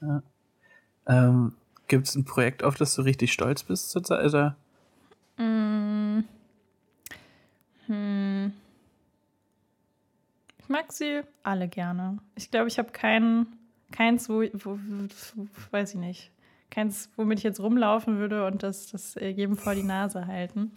Ja. 0.00 0.22
Ähm, 1.06 1.54
Gibt 1.88 2.08
es 2.08 2.14
ein 2.14 2.24
Projekt, 2.24 2.62
auf 2.62 2.76
das 2.76 2.94
du 2.94 3.02
richtig 3.02 3.32
stolz 3.32 3.62
bist 3.62 3.90
zurzeit? 3.90 4.26
Oder? 4.26 4.56
Mm. 5.36 6.24
Hm. 7.86 8.52
Ich 10.58 10.68
mag 10.68 10.92
sie 10.92 11.20
alle 11.42 11.68
gerne. 11.68 12.18
Ich 12.36 12.50
glaube, 12.50 12.68
ich 12.68 12.78
habe 12.78 12.90
kein, 12.90 13.46
keins, 13.92 14.28
wo, 14.28 14.42
wo, 14.54 14.78
wo, 14.78 15.46
weiß 15.70 15.94
ich 15.94 16.00
nicht, 16.00 16.30
keins, 16.70 17.10
womit 17.16 17.38
ich 17.38 17.44
jetzt 17.44 17.60
rumlaufen 17.60 18.18
würde 18.18 18.46
und 18.46 18.62
das, 18.62 18.90
das 18.90 19.14
jedem 19.14 19.56
vor 19.56 19.74
die 19.74 19.82
Nase 19.82 20.26
halten. 20.26 20.72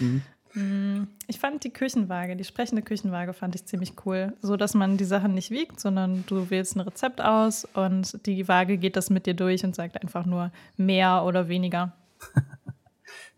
Mhm. 0.00 0.22
Mm, 0.56 1.08
ich 1.26 1.38
fand 1.38 1.62
die 1.64 1.72
Küchenwaage, 1.72 2.34
die 2.34 2.44
sprechende 2.44 2.80
Küchenwaage 2.80 3.34
fand 3.34 3.54
ich 3.54 3.66
ziemlich 3.66 3.92
cool. 4.06 4.32
So, 4.40 4.56
dass 4.56 4.72
man 4.72 4.96
die 4.96 5.04
Sachen 5.04 5.34
nicht 5.34 5.50
wiegt, 5.50 5.78
sondern 5.78 6.24
du 6.26 6.48
wählst 6.48 6.76
ein 6.76 6.80
Rezept 6.80 7.20
aus 7.20 7.66
und 7.74 8.26
die 8.26 8.48
Waage 8.48 8.78
geht 8.78 8.96
das 8.96 9.10
mit 9.10 9.26
dir 9.26 9.34
durch 9.34 9.64
und 9.64 9.76
sagt 9.76 10.02
einfach 10.02 10.24
nur 10.24 10.50
mehr 10.76 11.24
oder 11.24 11.48
weniger. 11.48 11.92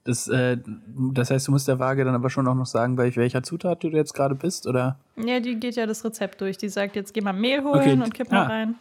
Das, 0.04 0.26
äh, 0.26 0.56
das 1.12 1.30
heißt, 1.30 1.48
du 1.48 1.52
musst 1.52 1.68
der 1.68 1.78
Waage 1.78 2.02
dann 2.02 2.14
aber 2.14 2.30
schon 2.30 2.48
auch 2.48 2.54
noch 2.54 2.64
sagen, 2.64 2.96
bei 2.96 3.14
welcher 3.14 3.42
Zutat 3.42 3.82
du 3.82 3.88
jetzt 3.88 4.14
gerade 4.14 4.34
bist, 4.34 4.66
oder? 4.66 4.98
Ja, 5.16 5.38
die 5.38 5.56
geht 5.56 5.76
ja 5.76 5.84
das 5.84 6.02
Rezept 6.02 6.40
durch. 6.40 6.56
Die 6.56 6.70
sagt, 6.70 6.96
jetzt 6.96 7.12
geh 7.12 7.20
mal 7.20 7.34
Mehl 7.34 7.62
holen 7.62 7.76
okay. 7.76 7.92
und 7.92 8.14
kipp 8.14 8.32
mal 8.32 8.44
ah. 8.44 8.46
rein. 8.46 8.76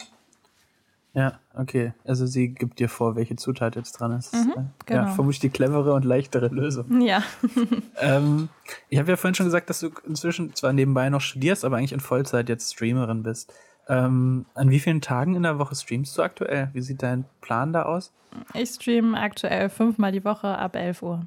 Ja, 1.17 1.39
okay. 1.55 1.93
Also 2.05 2.27
sie 2.27 2.49
gibt 2.49 2.77
dir 2.77 2.89
vor, 2.89 3.15
welche 3.15 3.35
Zutat 3.35 3.75
jetzt 3.75 3.93
dran 3.93 4.11
ist. 4.11 4.35
Mhm, 4.35 4.69
genau. 4.85 5.01
Ja, 5.01 5.07
vermutlich 5.07 5.39
die 5.39 5.49
clevere 5.49 5.93
und 5.93 6.05
leichtere 6.05 6.49
Lösung. 6.49 7.01
Ja. 7.01 7.23
ähm, 7.99 8.49
ich 8.89 8.99
habe 8.99 9.09
ja 9.09 9.17
vorhin 9.17 9.33
schon 9.33 9.47
gesagt, 9.47 9.67
dass 9.71 9.79
du 9.79 9.89
inzwischen 10.07 10.53
zwar 10.53 10.73
nebenbei 10.73 11.09
noch 11.09 11.21
studierst, 11.21 11.65
aber 11.65 11.77
eigentlich 11.77 11.93
in 11.93 12.01
Vollzeit 12.01 12.49
jetzt 12.49 12.71
Streamerin 12.71 13.23
bist. 13.23 13.51
Ähm, 13.87 14.45
an 14.53 14.69
wie 14.69 14.79
vielen 14.79 15.01
Tagen 15.01 15.33
in 15.33 15.41
der 15.41 15.57
Woche 15.57 15.73
streamst 15.73 16.15
du 16.19 16.21
aktuell? 16.21 16.69
Wie 16.73 16.81
sieht 16.81 17.01
dein 17.01 17.25
Plan 17.41 17.73
da 17.73 17.83
aus? 17.83 18.13
Ich 18.53 18.69
streame 18.69 19.19
aktuell 19.19 19.69
fünfmal 19.69 20.11
die 20.11 20.23
Woche 20.23 20.49
ab 20.49 20.75
11 20.75 21.01
Uhr. 21.01 21.25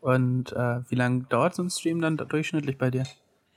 Und 0.00 0.52
äh, 0.52 0.80
wie 0.88 0.96
lange 0.96 1.26
dauert 1.28 1.54
so 1.54 1.62
ein 1.62 1.70
Stream 1.70 2.00
dann 2.00 2.16
durchschnittlich 2.16 2.76
bei 2.76 2.90
dir? 2.90 3.04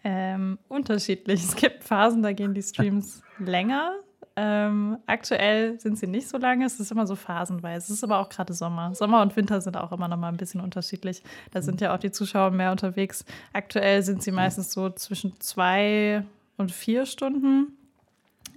Ähm, 0.03 0.59
unterschiedlich. 0.67 1.43
Es 1.43 1.55
gibt 1.55 1.83
Phasen, 1.83 2.21
da 2.21 2.33
gehen 2.33 2.53
die 2.53 2.61
Streams 2.61 3.23
länger. 3.39 3.95
Ähm, 4.41 4.99
aktuell 5.05 5.77
sind 5.81 5.99
sie 5.99 6.07
nicht 6.07 6.29
so 6.29 6.37
lange, 6.37 6.65
es 6.65 6.79
ist 6.79 6.93
immer 6.93 7.05
so 7.05 7.17
phasenweise. 7.17 7.87
Es 7.87 7.89
ist 7.89 8.05
aber 8.05 8.19
auch 8.19 8.29
gerade 8.29 8.53
Sommer. 8.53 8.95
Sommer 8.95 9.21
und 9.21 9.35
Winter 9.35 9.59
sind 9.59 9.75
auch 9.75 9.91
immer 9.91 10.07
noch 10.07 10.15
mal 10.15 10.29
ein 10.29 10.37
bisschen 10.37 10.61
unterschiedlich. 10.61 11.23
Da 11.51 11.61
sind 11.61 11.81
ja 11.81 11.93
auch 11.93 11.99
die 11.99 12.11
Zuschauer 12.11 12.51
mehr 12.51 12.71
unterwegs. 12.71 13.25
Aktuell 13.51 14.01
sind 14.01 14.23
sie 14.23 14.31
meistens 14.31 14.71
so 14.71 14.91
zwischen 14.91 15.37
zwei 15.41 16.23
und 16.55 16.71
vier 16.71 17.05
Stunden. 17.05 17.73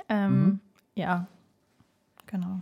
Ähm, 0.09 0.45
mhm. 0.45 0.61
Ja, 0.95 1.27
genau. 2.29 2.61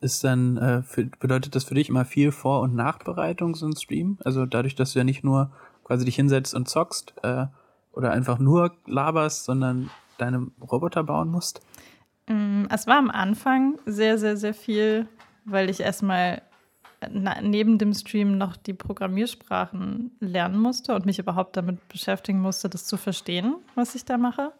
Ist 0.00 0.24
dann, 0.24 0.56
äh, 0.56 0.82
für, 0.82 1.04
bedeutet 1.04 1.54
das 1.54 1.64
für 1.64 1.74
dich 1.74 1.90
immer 1.90 2.06
viel 2.06 2.32
Vor- 2.32 2.62
und 2.62 2.74
Nachbereitung, 2.74 3.54
so 3.54 3.66
ein 3.66 3.76
Stream? 3.76 4.16
Also 4.24 4.46
dadurch, 4.46 4.74
dass 4.74 4.94
du 4.94 5.00
ja 5.00 5.04
nicht 5.04 5.22
nur 5.22 5.50
quasi 5.84 6.06
dich 6.06 6.16
hinsetzt 6.16 6.54
und 6.54 6.66
zockst 6.66 7.12
äh, 7.24 7.44
oder 7.92 8.10
einfach 8.12 8.38
nur 8.38 8.72
laberst, 8.86 9.44
sondern 9.44 9.90
deine 10.16 10.46
Roboter 10.62 11.04
bauen 11.04 11.30
musst? 11.30 11.60
Mm, 12.30 12.66
es 12.70 12.86
war 12.86 12.96
am 12.96 13.10
Anfang 13.10 13.78
sehr, 13.86 14.16
sehr, 14.16 14.36
sehr 14.36 14.54
viel, 14.54 15.08
weil 15.44 15.68
ich 15.68 15.80
erstmal 15.80 16.42
neben 17.10 17.78
dem 17.78 17.92
Stream 17.92 18.38
noch 18.38 18.56
die 18.56 18.74
Programmiersprachen 18.74 20.12
lernen 20.20 20.58
musste 20.58 20.94
und 20.94 21.06
mich 21.06 21.18
überhaupt 21.18 21.56
damit 21.56 21.88
beschäftigen 21.88 22.40
musste, 22.40 22.68
das 22.68 22.86
zu 22.86 22.96
verstehen, 22.96 23.56
was 23.74 23.94
ich 23.94 24.04
da 24.04 24.16
mache. 24.16 24.52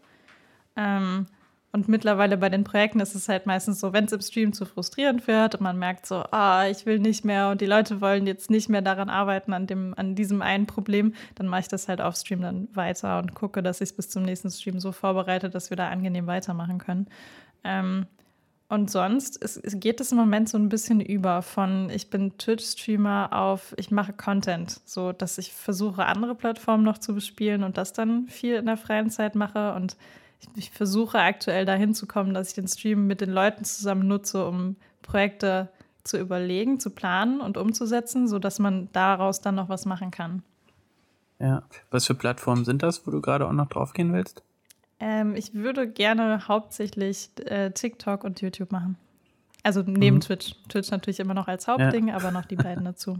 Ähm, 0.74 1.26
und 1.72 1.86
mittlerweile 1.86 2.36
bei 2.36 2.48
den 2.48 2.64
Projekten 2.64 2.98
ist 2.98 3.14
es 3.14 3.28
halt 3.28 3.46
meistens 3.46 3.78
so, 3.78 3.92
wenn 3.92 4.06
es 4.06 4.12
im 4.12 4.20
Stream 4.20 4.52
zu 4.52 4.64
frustrierend 4.64 5.28
wird 5.28 5.54
und 5.54 5.60
man 5.60 5.78
merkt 5.78 6.06
so, 6.06 6.24
ah, 6.32 6.66
ich 6.66 6.84
will 6.84 6.98
nicht 6.98 7.24
mehr 7.24 7.50
und 7.50 7.60
die 7.60 7.66
Leute 7.66 8.00
wollen 8.00 8.26
jetzt 8.26 8.50
nicht 8.50 8.68
mehr 8.68 8.82
daran 8.82 9.08
arbeiten, 9.08 9.52
an, 9.52 9.68
dem, 9.68 9.94
an 9.96 10.16
diesem 10.16 10.42
einen 10.42 10.66
Problem, 10.66 11.14
dann 11.36 11.46
mache 11.46 11.60
ich 11.60 11.68
das 11.68 11.86
halt 11.86 12.00
auf 12.00 12.16
Stream 12.16 12.40
dann 12.40 12.68
weiter 12.74 13.18
und 13.18 13.34
gucke, 13.34 13.62
dass 13.62 13.80
ich 13.80 13.90
es 13.90 13.96
bis 13.96 14.08
zum 14.08 14.24
nächsten 14.24 14.50
Stream 14.50 14.80
so 14.80 14.90
vorbereite, 14.90 15.48
dass 15.48 15.70
wir 15.70 15.76
da 15.76 15.88
angenehm 15.88 16.26
weitermachen 16.26 16.78
können. 16.78 17.06
Ähm, 17.64 18.06
und 18.70 18.88
sonst 18.88 19.42
es, 19.42 19.60
geht 19.80 20.00
es 20.00 20.12
im 20.12 20.18
Moment 20.18 20.48
so 20.48 20.56
ein 20.56 20.68
bisschen 20.68 21.00
über 21.00 21.42
von 21.42 21.90
ich 21.90 22.08
bin 22.08 22.38
Twitch-Streamer 22.38 23.30
auf 23.32 23.74
ich 23.76 23.90
mache 23.90 24.12
Content, 24.12 24.80
so 24.84 25.10
dass 25.10 25.38
ich 25.38 25.52
versuche, 25.52 26.06
andere 26.06 26.36
Plattformen 26.36 26.84
noch 26.84 26.98
zu 26.98 27.12
bespielen 27.12 27.64
und 27.64 27.76
das 27.76 27.92
dann 27.92 28.28
viel 28.28 28.54
in 28.54 28.66
der 28.66 28.76
freien 28.76 29.10
Zeit 29.10 29.34
mache. 29.34 29.74
Und 29.74 29.96
ich, 30.40 30.48
ich 30.54 30.70
versuche 30.70 31.18
aktuell 31.18 31.64
dahin 31.66 31.94
zu 31.94 32.06
kommen, 32.06 32.32
dass 32.32 32.50
ich 32.50 32.54
den 32.54 32.68
Stream 32.68 33.08
mit 33.08 33.20
den 33.20 33.30
Leuten 33.30 33.64
zusammen 33.64 34.06
nutze, 34.06 34.46
um 34.46 34.76
Projekte 35.02 35.68
zu 36.04 36.16
überlegen, 36.16 36.78
zu 36.78 36.90
planen 36.90 37.40
und 37.40 37.56
umzusetzen, 37.56 38.28
sodass 38.28 38.60
man 38.60 38.88
daraus 38.92 39.40
dann 39.40 39.56
noch 39.56 39.68
was 39.68 39.84
machen 39.84 40.12
kann. 40.12 40.44
Ja. 41.40 41.64
Was 41.90 42.06
für 42.06 42.14
Plattformen 42.14 42.64
sind 42.64 42.84
das, 42.84 43.04
wo 43.04 43.10
du 43.10 43.20
gerade 43.20 43.48
auch 43.48 43.52
noch 43.52 43.68
drauf 43.68 43.94
gehen 43.94 44.12
willst? 44.12 44.44
Ähm, 45.00 45.34
ich 45.34 45.54
würde 45.54 45.88
gerne 45.88 46.46
hauptsächlich 46.46 47.30
äh, 47.46 47.70
TikTok 47.70 48.22
und 48.22 48.40
YouTube 48.40 48.70
machen. 48.70 48.96
Also 49.62 49.82
neben 49.84 50.16
mhm. 50.16 50.20
Twitch. 50.20 50.54
Twitch 50.68 50.90
natürlich 50.90 51.20
immer 51.20 51.34
noch 51.34 51.48
als 51.48 51.66
Hauptding, 51.66 52.08
ja. 52.08 52.16
aber 52.16 52.30
noch 52.30 52.44
die 52.44 52.56
beiden 52.56 52.84
dazu. 52.84 53.18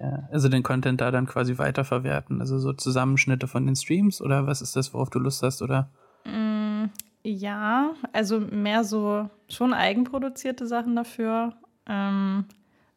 Ja, 0.00 0.28
also 0.32 0.48
den 0.48 0.62
Content 0.62 1.00
da 1.00 1.10
dann 1.10 1.26
quasi 1.26 1.56
weiterverwerten. 1.56 2.40
Also 2.40 2.58
so 2.58 2.72
Zusammenschnitte 2.72 3.46
von 3.46 3.64
den 3.64 3.76
Streams 3.76 4.20
oder 4.20 4.46
was 4.46 4.60
ist 4.60 4.74
das, 4.76 4.92
worauf 4.92 5.10
du 5.10 5.20
Lust 5.20 5.42
hast, 5.42 5.62
oder? 5.62 5.88
Mm, 6.24 6.86
ja, 7.22 7.94
also 8.12 8.40
mehr 8.40 8.82
so 8.82 9.30
schon 9.48 9.72
eigenproduzierte 9.72 10.66
Sachen 10.66 10.96
dafür. 10.96 11.54
Ähm, 11.86 12.44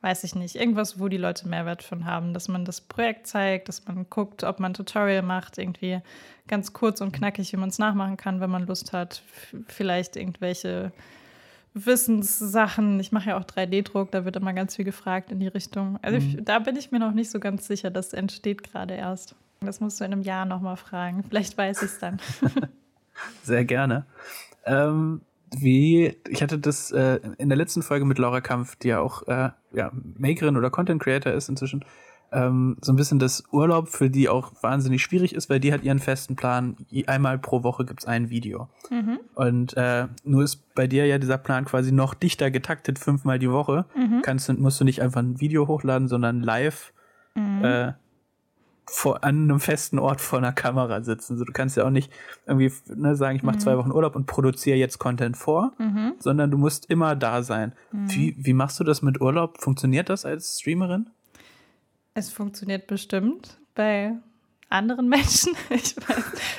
weiß 0.07 0.23
ich 0.23 0.35
nicht, 0.35 0.55
irgendwas, 0.55 1.01
wo 1.01 1.09
die 1.09 1.17
Leute 1.17 1.49
Mehrwert 1.49 1.83
von 1.83 2.05
haben, 2.05 2.33
dass 2.33 2.47
man 2.47 2.63
das 2.63 2.79
Projekt 2.79 3.27
zeigt, 3.27 3.67
dass 3.67 3.85
man 3.87 4.05
guckt, 4.09 4.45
ob 4.45 4.61
man 4.61 4.71
ein 4.71 4.73
Tutorial 4.73 5.21
macht, 5.21 5.57
irgendwie 5.57 5.99
ganz 6.47 6.71
kurz 6.71 7.01
und 7.01 7.11
knackig, 7.11 7.51
wie 7.51 7.57
man 7.57 7.67
es 7.67 7.77
nachmachen 7.77 8.15
kann, 8.15 8.39
wenn 8.39 8.49
man 8.49 8.65
Lust 8.65 8.93
hat, 8.93 9.21
vielleicht 9.67 10.15
irgendwelche 10.15 10.93
Wissenssachen. 11.73 13.01
Ich 13.01 13.11
mache 13.11 13.31
ja 13.31 13.37
auch 13.37 13.43
3D-Druck, 13.43 14.11
da 14.11 14.23
wird 14.23 14.37
immer 14.37 14.53
ganz 14.53 14.77
viel 14.77 14.85
gefragt 14.85 15.29
in 15.29 15.41
die 15.41 15.47
Richtung. 15.47 15.99
Also 16.01 16.21
mhm. 16.21 16.35
ich, 16.37 16.45
da 16.45 16.59
bin 16.59 16.77
ich 16.77 16.91
mir 16.91 16.99
noch 16.99 17.13
nicht 17.13 17.29
so 17.29 17.41
ganz 17.41 17.67
sicher, 17.67 17.89
das 17.91 18.13
entsteht 18.13 18.63
gerade 18.63 18.93
erst. 18.93 19.35
Das 19.59 19.81
musst 19.81 19.99
du 19.99 20.05
in 20.05 20.13
einem 20.13 20.21
Jahr 20.21 20.45
nochmal 20.45 20.77
fragen. 20.77 21.25
Vielleicht 21.27 21.57
weiß 21.57 21.81
ich 21.81 21.91
es 21.91 21.99
dann. 21.99 22.21
Sehr 23.43 23.65
gerne. 23.65 24.05
Ähm, 24.63 25.19
wie, 25.55 26.17
ich 26.29 26.41
hatte 26.41 26.59
das 26.59 26.91
äh, 26.91 27.19
in 27.37 27.49
der 27.49 27.57
letzten 27.57 27.81
Folge 27.81 28.05
mit 28.05 28.17
Laura 28.17 28.41
Kampf, 28.41 28.75
die 28.75 28.89
ja 28.89 28.99
auch 28.99 29.27
äh, 29.27 29.49
ja, 29.77 29.91
Makerin 30.17 30.57
oder 30.57 30.69
Content 30.69 31.01
Creator 31.01 31.31
ist 31.31 31.47
inzwischen, 31.47 31.85
ähm, 32.31 32.77
so 32.81 32.91
ein 32.91 32.95
bisschen 32.95 33.19
das 33.19 33.43
Urlaub 33.51 33.87
für 33.87 34.09
die 34.09 34.27
auch 34.27 34.51
wahnsinnig 34.61 35.01
schwierig 35.01 35.33
ist, 35.33 35.49
weil 35.49 35.59
die 35.59 35.71
hat 35.71 35.83
ihren 35.83 35.99
festen 35.99 36.35
Plan, 36.35 36.75
einmal 37.07 37.37
pro 37.39 37.63
Woche 37.63 37.85
gibt's 37.85 38.05
ein 38.05 38.29
Video. 38.29 38.67
Mhm. 38.89 39.19
Und 39.33 39.77
äh, 39.77 40.07
nur 40.23 40.43
ist 40.43 40.73
bei 40.75 40.87
dir 40.87 41.05
ja 41.05 41.19
dieser 41.19 41.37
Plan 41.37 41.65
quasi 41.65 41.91
noch 41.91 42.13
dichter 42.13 42.51
getaktet, 42.51 42.99
fünfmal 42.99 43.39
die 43.39 43.51
Woche. 43.51 43.85
Mhm. 43.95 44.21
Kannst, 44.23 44.51
musst 44.57 44.79
du 44.81 44.83
nicht 44.83 45.01
einfach 45.01 45.21
ein 45.21 45.39
Video 45.39 45.67
hochladen, 45.67 46.07
sondern 46.07 46.41
live 46.41 46.91
mhm. 47.35 47.63
äh, 47.63 47.93
vor, 48.89 49.23
an 49.23 49.43
einem 49.43 49.59
festen 49.59 49.99
Ort 49.99 50.21
vor 50.21 50.39
einer 50.39 50.53
Kamera 50.53 51.01
sitzen. 51.01 51.33
Also 51.33 51.45
du 51.45 51.51
kannst 51.51 51.77
ja 51.77 51.85
auch 51.85 51.89
nicht 51.89 52.11
irgendwie 52.45 52.71
ne, 52.95 53.15
sagen, 53.15 53.35
ich 53.35 53.43
mache 53.43 53.57
mhm. 53.57 53.61
zwei 53.61 53.77
Wochen 53.77 53.91
Urlaub 53.91 54.15
und 54.15 54.25
produziere 54.25 54.77
jetzt 54.77 54.97
Content 54.97 55.37
vor, 55.37 55.73
mhm. 55.77 56.13
sondern 56.19 56.51
du 56.51 56.57
musst 56.57 56.89
immer 56.89 57.15
da 57.15 57.43
sein. 57.43 57.73
Mhm. 57.91 58.13
Wie, 58.13 58.35
wie 58.37 58.53
machst 58.53 58.79
du 58.79 58.83
das 58.83 59.01
mit 59.01 59.19
Urlaub? 59.21 59.61
Funktioniert 59.61 60.09
das 60.09 60.25
als 60.25 60.59
Streamerin? 60.59 61.09
Es 62.13 62.31
funktioniert 62.31 62.87
bestimmt 62.87 63.59
bei 63.75 64.13
anderen 64.69 65.09
Menschen. 65.09 65.55
Ich 65.69 65.95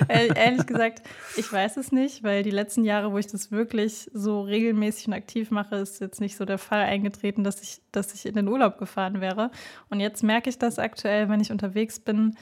weiß, 0.08 0.36
ehrlich 0.36 0.66
gesagt, 0.66 1.02
ich 1.36 1.52
weiß 1.52 1.76
es 1.76 1.92
nicht, 1.92 2.22
weil 2.22 2.42
die 2.42 2.50
letzten 2.50 2.84
Jahre, 2.84 3.12
wo 3.12 3.18
ich 3.18 3.26
das 3.26 3.50
wirklich 3.50 4.10
so 4.12 4.42
regelmäßig 4.42 5.08
und 5.08 5.12
aktiv 5.14 5.50
mache, 5.50 5.76
ist 5.76 6.00
jetzt 6.00 6.20
nicht 6.20 6.36
so 6.36 6.44
der 6.44 6.58
Fall 6.58 6.82
eingetreten, 6.82 7.44
dass 7.44 7.62
ich, 7.62 7.80
dass 7.92 8.14
ich 8.14 8.26
in 8.26 8.34
den 8.34 8.48
Urlaub 8.48 8.78
gefahren 8.78 9.20
wäre. 9.20 9.50
Und 9.90 10.00
jetzt 10.00 10.22
merke 10.22 10.48
ich 10.48 10.58
das 10.58 10.78
aktuell, 10.78 11.28
wenn 11.28 11.40
ich 11.40 11.50
unterwegs 11.50 11.98
bin, 11.98 12.36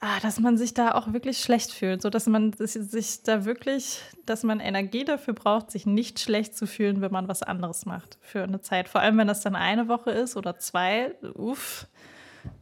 ah, 0.00 0.20
dass 0.22 0.38
man 0.40 0.56
sich 0.56 0.74
da 0.74 0.92
auch 0.92 1.12
wirklich 1.12 1.38
schlecht 1.38 1.72
fühlt, 1.72 2.02
so 2.02 2.10
dass 2.10 2.26
man 2.26 2.52
sich 2.52 3.22
da 3.22 3.44
wirklich, 3.44 4.00
dass 4.24 4.42
man 4.42 4.60
Energie 4.60 5.04
dafür 5.04 5.34
braucht, 5.34 5.70
sich 5.70 5.86
nicht 5.86 6.20
schlecht 6.20 6.56
zu 6.56 6.66
fühlen, 6.66 7.00
wenn 7.00 7.12
man 7.12 7.28
was 7.28 7.42
anderes 7.42 7.86
macht 7.86 8.18
für 8.20 8.42
eine 8.42 8.60
Zeit. 8.60 8.88
Vor 8.88 9.00
allem, 9.00 9.18
wenn 9.18 9.28
das 9.28 9.40
dann 9.40 9.56
eine 9.56 9.88
Woche 9.88 10.10
ist 10.10 10.36
oder 10.36 10.58
zwei, 10.58 11.14
uff. 11.34 11.86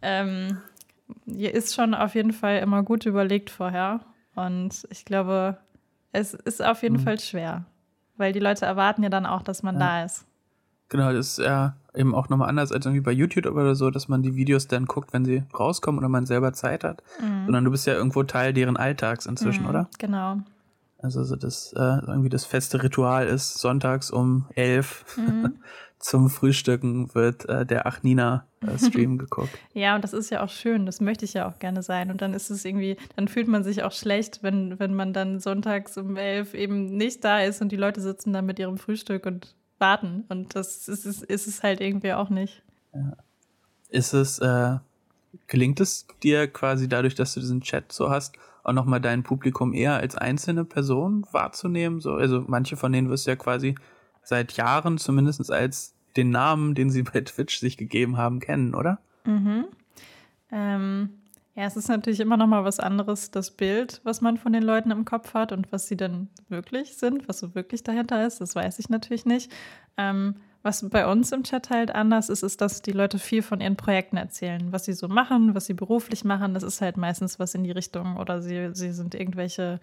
Ähm, 0.00 0.62
hier 1.26 1.54
ist 1.54 1.74
schon 1.74 1.94
auf 1.94 2.14
jeden 2.14 2.32
Fall 2.32 2.58
immer 2.58 2.82
gut 2.82 3.06
überlegt 3.06 3.50
vorher. 3.50 4.00
Und 4.34 4.86
ich 4.90 5.04
glaube, 5.04 5.58
es 6.12 6.34
ist 6.34 6.64
auf 6.64 6.82
jeden 6.82 6.96
mhm. 6.96 7.04
Fall 7.04 7.20
schwer, 7.20 7.64
weil 8.16 8.32
die 8.32 8.40
Leute 8.40 8.66
erwarten 8.66 9.02
ja 9.02 9.08
dann 9.08 9.26
auch, 9.26 9.42
dass 9.42 9.62
man 9.62 9.74
ja. 9.74 9.80
da 9.80 10.04
ist. 10.04 10.26
Genau, 10.88 11.12
das 11.12 11.38
ist 11.38 11.44
ja 11.44 11.76
eben 11.94 12.14
auch 12.14 12.28
nochmal 12.28 12.48
anders 12.48 12.72
als 12.72 12.84
irgendwie 12.86 13.00
bei 13.00 13.12
YouTube 13.12 13.46
oder 13.46 13.74
so, 13.74 13.90
dass 13.90 14.08
man 14.08 14.22
die 14.22 14.34
Videos 14.36 14.68
dann 14.68 14.86
guckt, 14.86 15.12
wenn 15.12 15.24
sie 15.24 15.44
rauskommen 15.58 15.98
oder 15.98 16.08
man 16.08 16.26
selber 16.26 16.52
Zeit 16.52 16.84
hat. 16.84 17.02
Mhm. 17.20 17.46
Sondern 17.46 17.64
du 17.64 17.70
bist 17.70 17.86
ja 17.86 17.94
irgendwo 17.94 18.22
Teil 18.22 18.52
deren 18.52 18.76
Alltags 18.76 19.26
inzwischen, 19.26 19.64
mhm, 19.64 19.70
oder? 19.70 19.88
Genau. 19.98 20.38
Also 20.98 21.22
so 21.22 21.36
das 21.36 21.72
äh, 21.74 21.98
irgendwie 22.06 22.30
das 22.30 22.46
feste 22.46 22.82
Ritual 22.82 23.26
ist 23.26 23.58
sonntags 23.58 24.10
um 24.10 24.46
elf 24.54 25.04
mhm. 25.18 25.56
zum 26.04 26.28
Frühstücken 26.28 27.14
wird 27.14 27.48
äh, 27.48 27.64
der 27.64 27.86
Achnina 27.86 28.46
äh, 28.60 28.76
Stream 28.76 29.16
geguckt. 29.18 29.48
ja, 29.72 29.94
und 29.94 30.04
das 30.04 30.12
ist 30.12 30.28
ja 30.28 30.44
auch 30.44 30.50
schön, 30.50 30.84
das 30.84 31.00
möchte 31.00 31.24
ich 31.24 31.32
ja 31.32 31.48
auch 31.48 31.58
gerne 31.58 31.82
sein. 31.82 32.10
Und 32.10 32.20
dann 32.20 32.34
ist 32.34 32.50
es 32.50 32.62
irgendwie, 32.66 32.98
dann 33.16 33.26
fühlt 33.26 33.48
man 33.48 33.64
sich 33.64 33.84
auch 33.84 33.92
schlecht, 33.92 34.42
wenn, 34.42 34.78
wenn 34.78 34.92
man 34.92 35.14
dann 35.14 35.40
sonntags 35.40 35.96
um 35.96 36.18
elf 36.18 36.52
eben 36.52 36.94
nicht 36.94 37.24
da 37.24 37.40
ist 37.40 37.62
und 37.62 37.72
die 37.72 37.76
Leute 37.76 38.02
sitzen 38.02 38.34
dann 38.34 38.44
mit 38.44 38.58
ihrem 38.58 38.76
Frühstück 38.76 39.24
und 39.24 39.54
warten. 39.78 40.24
Und 40.28 40.54
das 40.54 40.88
ist, 40.88 41.06
ist, 41.06 41.22
ist 41.22 41.46
es 41.46 41.62
halt 41.62 41.80
irgendwie 41.80 42.12
auch 42.12 42.28
nicht. 42.28 42.62
Ja. 42.92 43.16
Ist 43.88 44.12
es, 44.12 44.40
äh, 44.40 44.76
gelingt 45.46 45.80
es 45.80 46.06
dir 46.22 46.48
quasi 46.48 46.86
dadurch, 46.86 47.14
dass 47.14 47.32
du 47.32 47.40
diesen 47.40 47.62
Chat 47.62 47.92
so 47.92 48.10
hast, 48.10 48.36
auch 48.62 48.74
nochmal 48.74 49.00
dein 49.00 49.22
Publikum 49.22 49.72
eher 49.72 49.94
als 49.94 50.16
einzelne 50.16 50.66
Person 50.66 51.24
wahrzunehmen? 51.32 52.00
So, 52.00 52.12
also 52.12 52.44
manche 52.46 52.76
von 52.76 52.92
denen 52.92 53.08
wirst 53.08 53.26
du 53.26 53.30
ja 53.30 53.36
quasi 53.36 53.74
seit 54.22 54.52
Jahren 54.52 54.98
zumindest 54.98 55.50
als 55.50 55.93
den 56.16 56.30
Namen, 56.30 56.74
den 56.74 56.90
sie 56.90 57.02
bei 57.02 57.20
Twitch 57.20 57.58
sich 57.58 57.76
gegeben 57.76 58.16
haben, 58.16 58.40
kennen, 58.40 58.74
oder? 58.74 58.98
Mhm. 59.24 59.66
Ähm, 60.50 61.10
ja, 61.56 61.64
es 61.64 61.76
ist 61.76 61.88
natürlich 61.88 62.20
immer 62.20 62.36
noch 62.36 62.46
mal 62.46 62.64
was 62.64 62.80
anderes, 62.80 63.30
das 63.30 63.52
Bild, 63.52 64.00
was 64.02 64.20
man 64.20 64.36
von 64.38 64.52
den 64.52 64.62
Leuten 64.62 64.90
im 64.90 65.04
Kopf 65.04 65.34
hat 65.34 65.52
und 65.52 65.70
was 65.70 65.86
sie 65.86 65.96
dann 65.96 66.28
wirklich 66.48 66.96
sind, 66.96 67.28
was 67.28 67.38
so 67.38 67.54
wirklich 67.54 67.84
dahinter 67.84 68.26
ist, 68.26 68.40
das 68.40 68.56
weiß 68.56 68.78
ich 68.80 68.88
natürlich 68.88 69.24
nicht. 69.24 69.52
Ähm, 69.96 70.36
was 70.64 70.88
bei 70.88 71.06
uns 71.06 71.30
im 71.30 71.44
Chat 71.44 71.68
halt 71.68 71.94
anders 71.94 72.30
ist, 72.30 72.42
ist, 72.42 72.60
dass 72.62 72.80
die 72.80 72.92
Leute 72.92 73.18
viel 73.18 73.42
von 73.42 73.60
ihren 73.60 73.76
Projekten 73.76 74.16
erzählen, 74.16 74.72
was 74.72 74.86
sie 74.86 74.94
so 74.94 75.08
machen, 75.08 75.54
was 75.54 75.66
sie 75.66 75.74
beruflich 75.74 76.24
machen. 76.24 76.54
Das 76.54 76.62
ist 76.62 76.80
halt 76.80 76.96
meistens 76.96 77.38
was 77.38 77.54
in 77.54 77.64
die 77.64 77.70
Richtung 77.70 78.16
oder 78.16 78.40
sie, 78.40 78.70
sie 78.72 78.92
sind 78.92 79.14
irgendwelche 79.14 79.78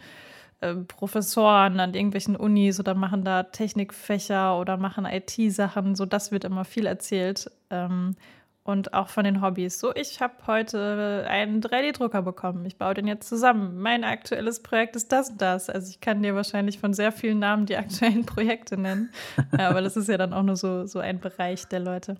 äh, 0.62 0.76
Professoren 0.76 1.80
an 1.80 1.93
irgendwelchen 1.93 2.36
Unis 2.36 2.80
oder 2.80 2.93
machen 2.93 3.24
da 3.24 3.43
Technikfächer 3.43 4.58
oder 4.60 4.78
machen 4.78 5.06
IT-Sachen. 5.06 5.95
So, 5.95 6.06
das 6.06 6.32
wird 6.32 6.43
immer 6.43 6.65
viel 6.65 6.86
erzählt. 6.86 7.52
Ähm, 7.69 8.15
und 8.63 8.93
auch 8.93 9.10
von 9.10 9.24
den 9.24 9.41
Hobbys. 9.41 9.80
So, 9.80 9.93
ich 9.95 10.21
habe 10.21 10.36
heute 10.45 11.26
einen 11.28 11.62
3D-Drucker 11.62 12.21
bekommen. 12.21 12.63
Ich 12.65 12.78
baue 12.78 12.93
den 12.93 13.08
jetzt 13.08 13.28
zusammen. 13.28 13.82
Mein 13.82 14.04
aktuelles 14.04 14.62
Projekt 14.62 14.95
ist 14.95 15.12
das 15.12 15.32
und 15.32 15.41
das. 15.41 15.67
Also 15.67 15.89
ich 15.89 16.00
kann 16.00 16.21
dir 16.21 16.36
wahrscheinlich 16.36 16.80
von 16.80 16.93
sehr 16.93 17.12
vielen 17.12 17.39
Namen 17.39 17.65
die 17.65 17.76
aktuellen 17.78 18.26
Projekte 18.26 18.78
nennen. 18.78 19.10
Aber 19.58 19.82
das 19.82 19.97
ist 19.97 20.10
ja 20.10 20.17
dann 20.17 20.32
auch 20.32 20.43
nur 20.43 20.58
so, 20.58 20.86
so 20.86 21.00
ein 21.00 21.19
Bereich 21.19 21.67
der 21.69 21.80
Leute. 21.80 22.17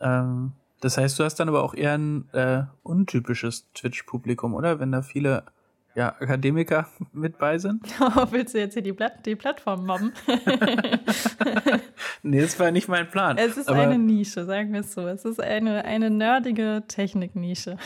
Ähm, 0.00 0.52
das 0.80 0.96
heißt, 0.96 1.18
du 1.18 1.24
hast 1.24 1.36
dann 1.36 1.50
aber 1.50 1.62
auch 1.62 1.74
eher 1.74 1.98
ein 1.98 2.30
äh, 2.32 2.62
untypisches 2.82 3.70
Twitch-Publikum, 3.74 4.54
oder? 4.54 4.80
Wenn 4.80 4.92
da 4.92 5.02
viele 5.02 5.44
ja, 5.94 6.08
Akademiker 6.20 6.88
mit 7.12 7.38
bei 7.38 7.58
sind. 7.58 7.82
Oh, 8.00 8.26
willst 8.30 8.54
du 8.54 8.58
jetzt 8.58 8.74
hier 8.74 8.82
die, 8.82 8.92
Platt 8.92 9.24
die 9.26 9.36
Plattform 9.36 9.86
mobben? 9.86 10.12
nee, 12.22 12.40
das 12.40 12.58
war 12.58 12.70
nicht 12.70 12.88
mein 12.88 13.08
Plan. 13.08 13.36
Es 13.38 13.56
ist 13.56 13.68
eine 13.68 13.98
Nische, 13.98 14.44
sagen 14.44 14.72
wir 14.72 14.80
es 14.80 14.92
so. 14.92 15.06
Es 15.06 15.24
ist 15.24 15.40
eine, 15.40 15.84
eine 15.84 16.10
nerdige 16.10 16.84
Techniknische. 16.88 17.76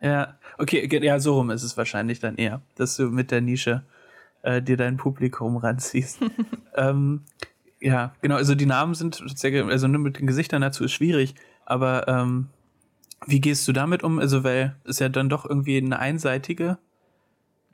ja, 0.00 0.38
okay, 0.58 0.88
ja, 1.02 1.18
so 1.18 1.34
rum 1.34 1.50
ist 1.50 1.62
es 1.62 1.76
wahrscheinlich 1.76 2.20
dann 2.20 2.36
eher, 2.36 2.62
dass 2.76 2.96
du 2.96 3.10
mit 3.10 3.30
der 3.30 3.40
Nische 3.40 3.84
äh, 4.42 4.62
dir 4.62 4.76
dein 4.76 4.96
Publikum 4.96 5.56
ranziehst. 5.56 6.20
ähm, 6.76 7.22
ja, 7.80 8.14
genau, 8.22 8.36
also 8.36 8.54
die 8.54 8.66
Namen 8.66 8.94
sind, 8.94 9.22
also 9.44 9.88
nur 9.88 10.00
mit 10.00 10.18
den 10.18 10.26
Gesichtern 10.26 10.62
dazu 10.62 10.84
ist 10.84 10.92
schwierig, 10.92 11.34
aber 11.66 12.08
ähm, 12.08 12.48
wie 13.26 13.40
gehst 13.40 13.66
du 13.66 13.72
damit 13.72 14.02
um? 14.02 14.18
Also, 14.18 14.44
weil 14.44 14.76
es 14.84 14.98
ja 14.98 15.08
dann 15.08 15.28
doch 15.28 15.48
irgendwie 15.48 15.76
eine 15.78 15.98
einseitige 15.98 16.78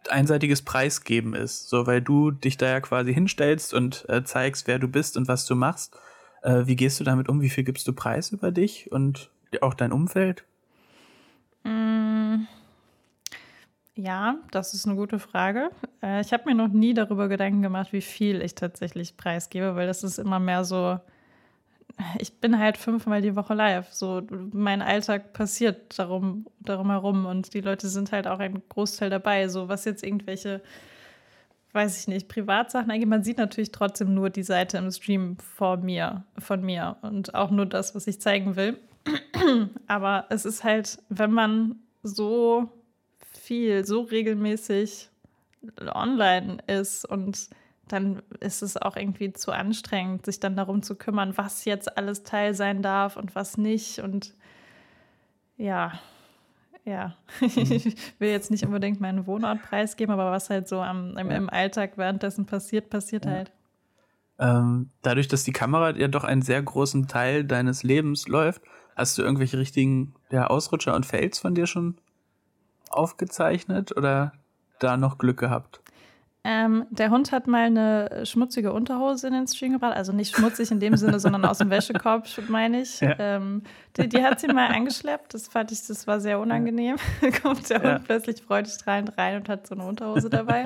einseitiges 0.08 0.62
Preisgeben 0.62 1.34
ist, 1.34 1.68
so 1.68 1.86
weil 1.86 2.00
du 2.00 2.30
dich 2.30 2.56
da 2.56 2.66
ja 2.66 2.80
quasi 2.80 3.14
hinstellst 3.14 3.74
und 3.74 4.04
äh, 4.08 4.24
zeigst, 4.24 4.66
wer 4.66 4.78
du 4.78 4.88
bist 4.88 5.16
und 5.16 5.28
was 5.28 5.46
du 5.46 5.54
machst. 5.54 5.96
Äh, 6.42 6.66
wie 6.66 6.76
gehst 6.76 7.00
du 7.00 7.04
damit 7.04 7.28
um? 7.28 7.40
Wie 7.40 7.50
viel 7.50 7.64
gibst 7.64 7.86
du 7.86 7.92
Preis 7.92 8.32
über 8.32 8.50
dich 8.50 8.90
und 8.90 9.30
auch 9.60 9.74
dein 9.74 9.92
Umfeld? 9.92 10.44
Mm, 11.64 12.46
ja, 13.94 14.36
das 14.50 14.74
ist 14.74 14.86
eine 14.86 14.96
gute 14.96 15.18
Frage. 15.18 15.70
Äh, 16.02 16.20
ich 16.22 16.32
habe 16.32 16.44
mir 16.46 16.54
noch 16.54 16.68
nie 16.68 16.94
darüber 16.94 17.28
Gedanken 17.28 17.62
gemacht, 17.62 17.92
wie 17.92 18.00
viel 18.00 18.42
ich 18.42 18.54
tatsächlich 18.54 19.16
preisgebe, 19.16 19.76
weil 19.76 19.86
das 19.86 20.02
ist 20.02 20.18
immer 20.18 20.38
mehr 20.38 20.64
so, 20.64 20.98
ich 22.18 22.34
bin 22.34 22.58
halt 22.58 22.76
fünfmal 22.76 23.22
die 23.22 23.36
Woche 23.36 23.54
live. 23.54 23.92
So, 23.92 24.22
mein 24.52 24.82
Alltag 24.82 25.32
passiert 25.32 25.98
darum, 25.98 26.46
darum 26.60 26.90
herum 26.90 27.26
und 27.26 27.54
die 27.54 27.60
Leute 27.60 27.88
sind 27.88 28.12
halt 28.12 28.26
auch 28.26 28.38
ein 28.38 28.62
Großteil 28.68 29.10
dabei. 29.10 29.48
So, 29.48 29.68
was 29.68 29.84
jetzt 29.84 30.04
irgendwelche, 30.04 30.60
weiß 31.72 31.98
ich 32.00 32.08
nicht, 32.08 32.28
Privatsachen 32.28 32.90
angeht, 32.90 33.08
man 33.08 33.24
sieht 33.24 33.38
natürlich 33.38 33.72
trotzdem 33.72 34.14
nur 34.14 34.30
die 34.30 34.42
Seite 34.42 34.78
im 34.78 34.90
Stream 34.90 35.36
vor 35.38 35.76
mir, 35.76 36.24
von 36.38 36.62
mir 36.62 36.96
und 37.02 37.34
auch 37.34 37.50
nur 37.50 37.66
das, 37.66 37.94
was 37.94 38.06
ich 38.06 38.20
zeigen 38.20 38.56
will. 38.56 38.78
Aber 39.86 40.26
es 40.30 40.44
ist 40.44 40.64
halt, 40.64 40.98
wenn 41.08 41.32
man 41.32 41.76
so 42.02 42.68
viel, 43.32 43.84
so 43.84 44.02
regelmäßig 44.02 45.08
online 45.94 46.58
ist 46.66 47.04
und 47.04 47.48
dann 47.92 48.22
ist 48.40 48.62
es 48.62 48.76
auch 48.76 48.96
irgendwie 48.96 49.32
zu 49.32 49.52
anstrengend, 49.52 50.24
sich 50.24 50.40
dann 50.40 50.56
darum 50.56 50.82
zu 50.82 50.96
kümmern, 50.96 51.36
was 51.36 51.64
jetzt 51.64 51.96
alles 51.96 52.22
Teil 52.22 52.54
sein 52.54 52.82
darf 52.82 53.16
und 53.16 53.34
was 53.34 53.58
nicht. 53.58 53.98
Und 53.98 54.34
ja, 55.56 55.92
ja, 56.84 57.14
mhm. 57.40 57.48
ich 57.54 57.96
will 58.18 58.30
jetzt 58.30 58.50
nicht 58.50 58.64
unbedingt 58.64 59.00
meinen 59.00 59.26
Wohnort 59.26 59.62
preisgeben, 59.62 60.12
aber 60.12 60.30
was 60.30 60.50
halt 60.50 60.68
so 60.68 60.80
am, 60.80 61.16
im, 61.16 61.30
im 61.30 61.50
Alltag 61.50 61.92
währenddessen 61.96 62.46
passiert, 62.46 62.90
passiert 62.90 63.26
ja. 63.26 63.30
halt. 63.30 63.52
Ähm, 64.38 64.90
dadurch, 65.02 65.28
dass 65.28 65.44
die 65.44 65.52
Kamera 65.52 65.90
ja 65.96 66.08
doch 66.08 66.24
einen 66.24 66.42
sehr 66.42 66.62
großen 66.62 67.06
Teil 67.06 67.44
deines 67.44 67.82
Lebens 67.82 68.26
läuft, 68.26 68.62
hast 68.96 69.16
du 69.16 69.22
irgendwelche 69.22 69.58
richtigen 69.58 70.14
ja, 70.30 70.46
Ausrutscher 70.48 70.96
und 70.96 71.06
Fails 71.06 71.38
von 71.38 71.54
dir 71.54 71.66
schon 71.66 71.96
aufgezeichnet 72.90 73.96
oder 73.96 74.32
da 74.80 74.96
noch 74.96 75.18
Glück 75.18 75.38
gehabt? 75.38 75.80
Ähm, 76.44 76.86
der 76.90 77.10
Hund 77.10 77.30
hat 77.30 77.46
mal 77.46 77.66
eine 77.66 78.26
schmutzige 78.26 78.72
Unterhose 78.72 79.28
in 79.28 79.32
den 79.32 79.46
Stream 79.46 79.72
gebracht. 79.72 79.96
Also 79.96 80.12
nicht 80.12 80.34
schmutzig 80.34 80.72
in 80.72 80.80
dem 80.80 80.96
Sinne, 80.96 81.20
sondern 81.20 81.44
aus 81.44 81.58
dem 81.58 81.70
Wäschekorb, 81.70 82.26
meine 82.48 82.82
ich. 82.82 83.00
Ja. 83.00 83.14
Ähm, 83.18 83.62
die, 83.96 84.08
die, 84.08 84.22
hat 84.24 84.40
sie 84.40 84.48
mal 84.48 84.66
angeschleppt. 84.68 85.34
Das 85.34 85.46
fand 85.46 85.70
ich, 85.70 85.86
das 85.86 86.06
war 86.08 86.20
sehr 86.20 86.40
unangenehm. 86.40 86.96
Da 87.20 87.30
kommt 87.30 87.70
der 87.70 87.82
ja. 87.82 87.94
Hund 87.94 88.04
plötzlich 88.04 88.42
freudestrahlend 88.42 89.16
rein 89.16 89.36
und 89.36 89.48
hat 89.48 89.66
so 89.66 89.76
eine 89.76 89.84
Unterhose 89.84 90.30
dabei. 90.30 90.64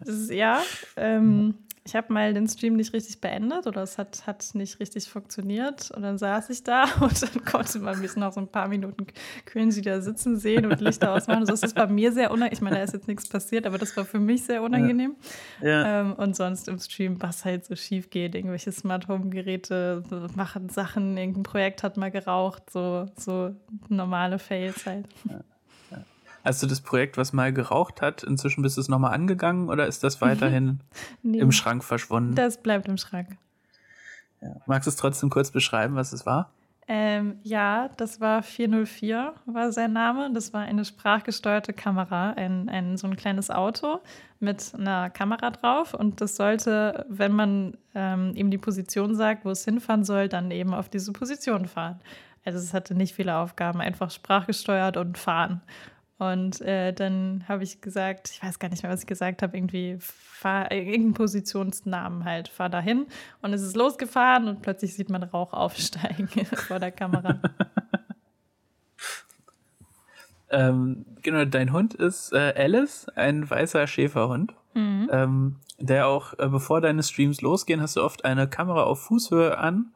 Das 0.00 0.14
ist, 0.14 0.30
ja. 0.30 0.62
Ähm, 0.96 1.54
ich 1.84 1.96
habe 1.96 2.12
mal 2.12 2.34
den 2.34 2.46
Stream 2.46 2.76
nicht 2.76 2.92
richtig 2.92 3.20
beendet 3.20 3.66
oder 3.66 3.82
es 3.82 3.96
hat, 3.96 4.26
hat 4.26 4.50
nicht 4.54 4.80
richtig 4.80 5.08
funktioniert. 5.08 5.90
Und 5.90 6.02
dann 6.02 6.18
saß 6.18 6.50
ich 6.50 6.62
da 6.62 6.84
und 7.00 7.22
dann 7.22 7.44
konnte 7.44 7.78
man 7.78 8.00
mich 8.00 8.16
noch 8.16 8.32
so 8.32 8.40
ein 8.40 8.48
paar 8.48 8.68
Minuten 8.68 9.06
cringy 9.46 9.80
da 9.80 10.00
sitzen 10.00 10.36
sehen 10.36 10.66
und 10.66 10.80
Lichter 10.80 11.12
ausmachen. 11.12 11.46
So 11.46 11.54
ist 11.54 11.64
es 11.64 11.74
bei 11.74 11.86
mir 11.86 12.12
sehr 12.12 12.30
unangenehm. 12.30 12.52
Ich 12.52 12.60
meine, 12.60 12.76
da 12.76 12.82
ist 12.82 12.92
jetzt 12.92 13.08
nichts 13.08 13.28
passiert, 13.28 13.66
aber 13.66 13.78
das 13.78 13.96
war 13.96 14.04
für 14.04 14.18
mich 14.18 14.44
sehr 14.44 14.62
unangenehm. 14.62 15.16
Ja. 15.62 15.68
Ja. 15.68 16.00
Ähm, 16.00 16.12
und 16.14 16.36
sonst 16.36 16.68
im 16.68 16.78
Stream, 16.78 17.20
was 17.20 17.44
halt 17.44 17.64
so 17.64 17.74
schief 17.76 18.10
geht, 18.10 18.34
irgendwelche 18.34 18.72
Smart 18.72 19.08
Home 19.08 19.30
Geräte 19.30 20.02
machen 20.34 20.68
Sachen, 20.68 21.16
irgendein 21.16 21.44
Projekt 21.44 21.82
hat 21.82 21.96
mal 21.96 22.10
geraucht, 22.10 22.70
so, 22.70 23.06
so 23.16 23.54
normale 23.88 24.38
Fails 24.38 24.84
halt. 24.84 25.06
Ja. 25.28 25.40
Hast 26.44 26.62
du 26.62 26.66
das 26.66 26.80
Projekt, 26.80 27.16
was 27.16 27.32
mal 27.32 27.52
geraucht 27.52 28.00
hat, 28.00 28.22
inzwischen 28.22 28.62
bist 28.62 28.76
du 28.76 28.80
es 28.80 28.88
nochmal 28.88 29.12
angegangen 29.14 29.68
oder 29.68 29.86
ist 29.86 30.02
das 30.04 30.20
weiterhin 30.20 30.80
nee, 31.22 31.38
im 31.38 31.52
Schrank 31.52 31.84
verschwunden? 31.84 32.34
Das 32.34 32.62
bleibt 32.62 32.88
im 32.88 32.96
Schrank. 32.96 33.36
Ja. 34.40 34.56
Magst 34.66 34.86
du 34.86 34.90
es 34.90 34.96
trotzdem 34.96 35.28
kurz 35.28 35.50
beschreiben, 35.50 35.96
was 35.96 36.12
es 36.12 36.24
war? 36.24 36.50
Ähm, 36.92 37.38
ja, 37.44 37.88
das 37.98 38.20
war 38.20 38.42
404, 38.42 39.34
war 39.46 39.70
sein 39.70 39.92
Name. 39.92 40.32
Das 40.32 40.52
war 40.52 40.62
eine 40.62 40.84
sprachgesteuerte 40.84 41.72
Kamera, 41.72 42.32
ein, 42.32 42.68
ein, 42.68 42.96
so 42.96 43.06
ein 43.06 43.16
kleines 43.16 43.48
Auto 43.48 44.00
mit 44.40 44.72
einer 44.76 45.08
Kamera 45.08 45.50
drauf. 45.50 45.94
Und 45.94 46.20
das 46.20 46.34
sollte, 46.34 47.06
wenn 47.08 47.30
man 47.30 47.76
ähm, 47.94 48.32
ihm 48.34 48.50
die 48.50 48.58
Position 48.58 49.14
sagt, 49.14 49.44
wo 49.44 49.50
es 49.50 49.64
hinfahren 49.64 50.02
soll, 50.02 50.28
dann 50.28 50.50
eben 50.50 50.74
auf 50.74 50.88
diese 50.88 51.12
Position 51.12 51.68
fahren. 51.68 52.00
Also 52.44 52.58
es 52.58 52.74
hatte 52.74 52.96
nicht 52.96 53.14
viele 53.14 53.36
Aufgaben, 53.36 53.80
einfach 53.80 54.10
sprachgesteuert 54.10 54.96
und 54.96 55.16
fahren. 55.16 55.60
Und 56.20 56.60
äh, 56.60 56.92
dann 56.92 57.44
habe 57.48 57.62
ich 57.62 57.80
gesagt, 57.80 58.30
ich 58.30 58.42
weiß 58.42 58.58
gar 58.58 58.68
nicht 58.68 58.82
mehr, 58.82 58.92
was 58.92 59.00
ich 59.00 59.06
gesagt 59.06 59.40
habe, 59.40 59.56
irgendwie 59.56 59.96
fahr, 60.00 60.70
irgendeinen 60.70 61.14
Positionsnamen 61.14 62.26
halt, 62.26 62.48
fahr 62.48 62.68
dahin. 62.68 63.06
Und 63.40 63.54
es 63.54 63.62
ist 63.62 63.74
losgefahren 63.74 64.46
und 64.46 64.60
plötzlich 64.60 64.94
sieht 64.94 65.08
man 65.08 65.22
Rauch 65.22 65.54
aufsteigen 65.54 66.28
vor 66.68 66.78
der 66.78 66.92
Kamera. 66.92 67.40
ähm, 70.50 71.06
genau, 71.22 71.46
dein 71.46 71.72
Hund 71.72 71.94
ist 71.94 72.34
äh, 72.34 72.52
Alice, 72.54 73.08
ein 73.16 73.48
weißer 73.48 73.86
Schäferhund. 73.86 74.52
Mhm. 74.74 75.08
Ähm, 75.10 75.56
der 75.78 76.06
auch, 76.06 76.38
äh, 76.38 76.48
bevor 76.48 76.82
deine 76.82 77.02
Streams 77.02 77.40
losgehen, 77.40 77.80
hast 77.80 77.96
du 77.96 78.02
oft 78.02 78.26
eine 78.26 78.46
Kamera 78.46 78.82
auf 78.82 79.00
Fußhöhe 79.04 79.56
an 79.56 79.94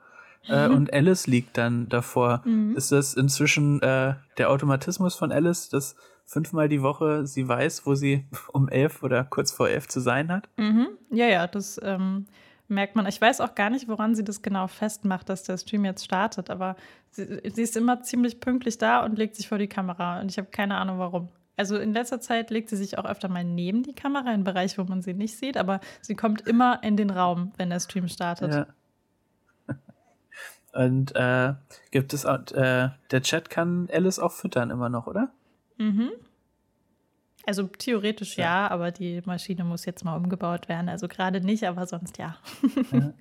äh, 0.48 0.68
mhm. 0.68 0.74
und 0.74 0.92
Alice 0.94 1.26
liegt 1.26 1.58
dann 1.58 1.90
davor. 1.90 2.40
Mhm. 2.46 2.76
Ist 2.76 2.92
das 2.92 3.12
inzwischen 3.12 3.82
äh, 3.82 4.14
der 4.38 4.48
Automatismus 4.48 5.16
von 5.16 5.30
Alice, 5.30 5.68
dass 5.68 5.96
fünfmal 6.24 6.68
die 6.68 6.82
Woche 6.82 7.26
sie 7.26 7.46
weiß, 7.46 7.86
wo 7.86 7.94
sie 7.94 8.26
um 8.52 8.68
elf 8.68 9.02
oder 9.02 9.24
kurz 9.24 9.52
vor 9.52 9.68
elf 9.68 9.88
zu 9.88 10.00
sein 10.00 10.30
hat? 10.30 10.48
Mhm. 10.56 10.88
Ja, 11.10 11.26
ja, 11.26 11.46
das 11.46 11.80
ähm, 11.82 12.26
merkt 12.68 12.96
man. 12.96 13.06
Ich 13.06 13.20
weiß 13.20 13.40
auch 13.40 13.54
gar 13.54 13.70
nicht, 13.70 13.88
woran 13.88 14.14
sie 14.14 14.24
das 14.24 14.42
genau 14.42 14.66
festmacht, 14.66 15.28
dass 15.28 15.42
der 15.42 15.58
Stream 15.58 15.84
jetzt 15.84 16.04
startet, 16.04 16.50
aber 16.50 16.76
sie, 17.10 17.40
sie 17.44 17.62
ist 17.62 17.76
immer 17.76 18.02
ziemlich 18.02 18.40
pünktlich 18.40 18.78
da 18.78 19.04
und 19.04 19.18
legt 19.18 19.36
sich 19.36 19.48
vor 19.48 19.58
die 19.58 19.68
Kamera 19.68 20.20
und 20.20 20.30
ich 20.30 20.38
habe 20.38 20.48
keine 20.50 20.76
Ahnung 20.76 20.98
warum. 20.98 21.28
Also 21.56 21.78
in 21.78 21.92
letzter 21.92 22.20
Zeit 22.20 22.50
legt 22.50 22.68
sie 22.68 22.76
sich 22.76 22.98
auch 22.98 23.04
öfter 23.04 23.28
mal 23.28 23.44
neben 23.44 23.84
die 23.84 23.94
Kamera, 23.94 24.22
in 24.22 24.28
einen 24.28 24.44
Bereich, 24.44 24.76
wo 24.76 24.84
man 24.84 25.02
sie 25.02 25.14
nicht 25.14 25.36
sieht, 25.36 25.56
aber 25.56 25.80
sie 26.00 26.16
kommt 26.16 26.46
immer 26.48 26.82
in 26.82 26.96
den 26.96 27.10
Raum, 27.10 27.52
wenn 27.56 27.70
der 27.70 27.78
Stream 27.78 28.08
startet. 28.08 28.66
Ja. 29.68 29.76
Und 30.72 31.14
äh, 31.14 31.54
gibt 31.92 32.12
es 32.12 32.26
auch, 32.26 32.50
äh, 32.50 32.90
der 33.12 33.22
Chat 33.22 33.50
kann 33.50 33.88
Alice 33.92 34.18
auch 34.18 34.32
füttern 34.32 34.70
immer 34.70 34.88
noch, 34.88 35.06
oder? 35.06 35.30
Mhm. 35.78 36.10
Also 37.46 37.64
theoretisch 37.64 38.36
ja. 38.36 38.44
ja. 38.44 38.70
aber 38.70 38.90
die 38.90 39.20
Maschine 39.24 39.64
muss 39.64 39.84
jetzt 39.84 40.04
mal 40.04 40.16
umgebaut 40.16 40.68
werden. 40.68 40.88
Also 40.88 41.08
gerade 41.08 41.40
nicht, 41.40 41.64
aber 41.64 41.86
sonst 41.86 42.18
ja. 42.18 42.36
ja. 42.90 43.12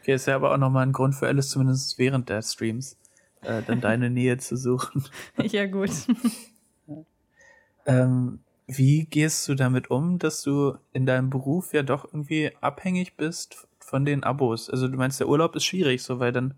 Okay, 0.00 0.14
ist 0.14 0.26
ja 0.26 0.36
aber 0.36 0.52
auch 0.52 0.58
nochmal 0.58 0.86
ein 0.86 0.92
Grund 0.92 1.14
für 1.14 1.28
Alice, 1.28 1.50
zumindest 1.50 1.98
während 1.98 2.28
der 2.28 2.42
Streams, 2.42 2.98
äh, 3.42 3.62
dann 3.62 3.80
deine 3.80 4.10
Nähe 4.10 4.38
zu 4.38 4.56
suchen. 4.56 5.04
ja, 5.36 5.66
gut. 5.66 5.90
ähm, 7.86 8.40
wie 8.66 9.04
gehst 9.04 9.48
du 9.48 9.54
damit 9.54 9.90
um, 9.90 10.18
dass 10.18 10.42
du 10.42 10.76
in 10.92 11.06
deinem 11.06 11.30
Beruf 11.30 11.72
ja 11.74 11.82
doch 11.82 12.04
irgendwie 12.04 12.52
abhängig 12.60 13.16
bist 13.16 13.68
von 13.78 14.04
den 14.04 14.24
Abos? 14.24 14.70
Also 14.70 14.88
du 14.88 14.96
meinst, 14.96 15.20
der 15.20 15.28
Urlaub 15.28 15.54
ist 15.54 15.64
schwierig, 15.64 16.02
so 16.02 16.18
weil 16.18 16.32
dann 16.32 16.54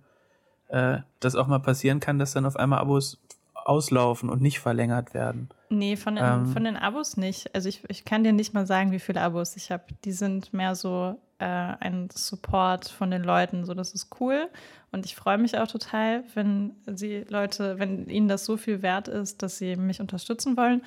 äh, 0.68 0.98
das 1.20 1.34
auch 1.34 1.46
mal 1.46 1.58
passieren 1.58 2.00
kann, 2.00 2.18
dass 2.18 2.32
dann 2.32 2.46
auf 2.46 2.56
einmal 2.56 2.78
Abos 2.78 3.18
auslaufen 3.64 4.28
und 4.28 4.42
nicht 4.42 4.60
verlängert 4.60 5.14
werden. 5.14 5.48
Nee, 5.68 5.96
von 5.96 6.16
den, 6.16 6.24
ähm, 6.24 6.46
von 6.46 6.64
den 6.64 6.76
Abos 6.76 7.16
nicht. 7.16 7.54
Also 7.54 7.68
ich, 7.68 7.82
ich 7.88 8.04
kann 8.04 8.24
dir 8.24 8.32
nicht 8.32 8.54
mal 8.54 8.66
sagen, 8.66 8.92
wie 8.92 8.98
viele 8.98 9.20
Abos 9.20 9.56
ich 9.56 9.70
habe. 9.70 9.84
Die 10.04 10.12
sind 10.12 10.52
mehr 10.52 10.74
so 10.74 11.16
äh, 11.38 11.44
ein 11.44 12.08
Support 12.12 12.88
von 12.88 13.10
den 13.10 13.22
Leuten. 13.22 13.64
So, 13.64 13.74
das 13.74 13.94
ist 13.94 14.08
cool. 14.20 14.48
Und 14.92 15.06
ich 15.06 15.16
freue 15.16 15.38
mich 15.38 15.58
auch 15.58 15.66
total, 15.66 16.24
wenn 16.34 16.76
sie 16.86 17.24
Leute, 17.28 17.78
wenn 17.78 18.08
ihnen 18.08 18.28
das 18.28 18.44
so 18.44 18.56
viel 18.56 18.82
wert 18.82 19.08
ist, 19.08 19.42
dass 19.42 19.58
sie 19.58 19.76
mich 19.76 20.00
unterstützen 20.00 20.56
wollen. 20.56 20.82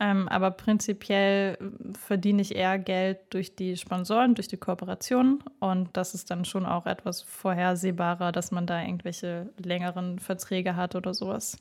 Ähm, 0.00 0.28
aber 0.28 0.50
prinzipiell 0.50 1.58
verdiene 1.92 2.40
ich 2.40 2.56
eher 2.56 2.78
Geld 2.78 3.18
durch 3.28 3.54
die 3.54 3.76
Sponsoren, 3.76 4.34
durch 4.34 4.48
die 4.48 4.56
Kooperationen. 4.56 5.44
Und 5.58 5.90
das 5.92 6.14
ist 6.14 6.30
dann 6.30 6.46
schon 6.46 6.64
auch 6.64 6.86
etwas 6.86 7.20
vorhersehbarer, 7.20 8.32
dass 8.32 8.50
man 8.50 8.66
da 8.66 8.80
irgendwelche 8.80 9.50
längeren 9.62 10.18
Verträge 10.18 10.74
hat 10.74 10.94
oder 10.96 11.12
sowas. 11.12 11.58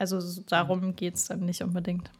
Also 0.00 0.18
darum 0.48 0.96
geht 0.96 1.16
es 1.16 1.26
dann 1.26 1.40
nicht 1.40 1.62
unbedingt. 1.62 2.10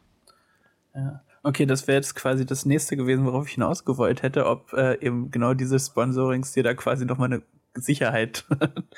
Ja. 0.93 1.23
Okay, 1.41 1.65
das 1.65 1.87
wäre 1.87 1.95
jetzt 1.95 2.13
quasi 2.13 2.45
das 2.45 2.63
nächste 2.63 2.95
gewesen, 2.95 3.25
worauf 3.25 3.47
ich 3.47 3.55
hinausgewollt 3.55 4.21
hätte, 4.21 4.45
ob 4.45 4.71
äh, 4.73 5.03
eben 5.03 5.31
genau 5.31 5.55
diese 5.55 5.79
Sponsorings 5.79 6.51
dir 6.51 6.61
da 6.61 6.75
quasi 6.75 7.05
nochmal 7.05 7.33
eine 7.33 7.41
Sicherheit 7.73 8.45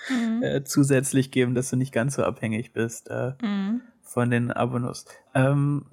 mhm. 0.10 0.43
äh, 0.43 0.63
zusätzlich 0.65 1.32
geben, 1.32 1.56
dass 1.56 1.69
du 1.69 1.78
nicht 1.78 1.93
ganz 1.93 2.15
so 2.15 2.24
abhängig 2.26 2.74
bist 2.74 3.10
äh, 3.10 3.32
mhm. 3.41 3.80
von 4.02 4.30
den 4.30 4.52
Abonnos. 4.52 5.06
Ähm, 5.34 5.86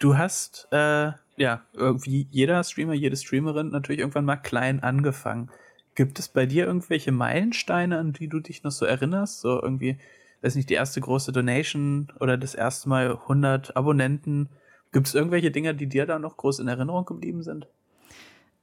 du 0.00 0.18
hast 0.18 0.66
äh, 0.72 1.12
ja 1.36 1.62
irgendwie 1.72 2.26
jeder 2.32 2.64
Streamer, 2.64 2.94
jede 2.94 3.16
Streamerin 3.16 3.68
natürlich 3.68 4.00
irgendwann 4.00 4.24
mal 4.24 4.36
klein 4.36 4.82
angefangen. 4.82 5.50
Gibt 5.94 6.18
es 6.18 6.26
bei 6.26 6.46
dir 6.46 6.66
irgendwelche 6.66 7.12
Meilensteine, 7.12 7.98
an 7.98 8.12
die 8.12 8.26
du 8.26 8.40
dich 8.40 8.64
noch 8.64 8.72
so 8.72 8.86
erinnerst? 8.86 9.40
So 9.40 9.62
irgendwie, 9.62 9.98
weiß 10.44 10.54
nicht, 10.56 10.70
die 10.70 10.74
erste 10.74 11.00
große 11.00 11.32
Donation 11.32 12.08
oder 12.20 12.36
das 12.36 12.54
erste 12.54 12.88
Mal 12.88 13.12
100 13.12 13.76
Abonnenten? 13.76 14.50
Gibt 14.92 15.06
es 15.06 15.14
irgendwelche 15.14 15.50
Dinge, 15.50 15.74
die 15.74 15.88
dir 15.88 16.06
da 16.06 16.18
noch 16.18 16.36
groß 16.36 16.60
in 16.60 16.68
Erinnerung 16.68 17.04
geblieben 17.04 17.42
sind? 17.42 17.66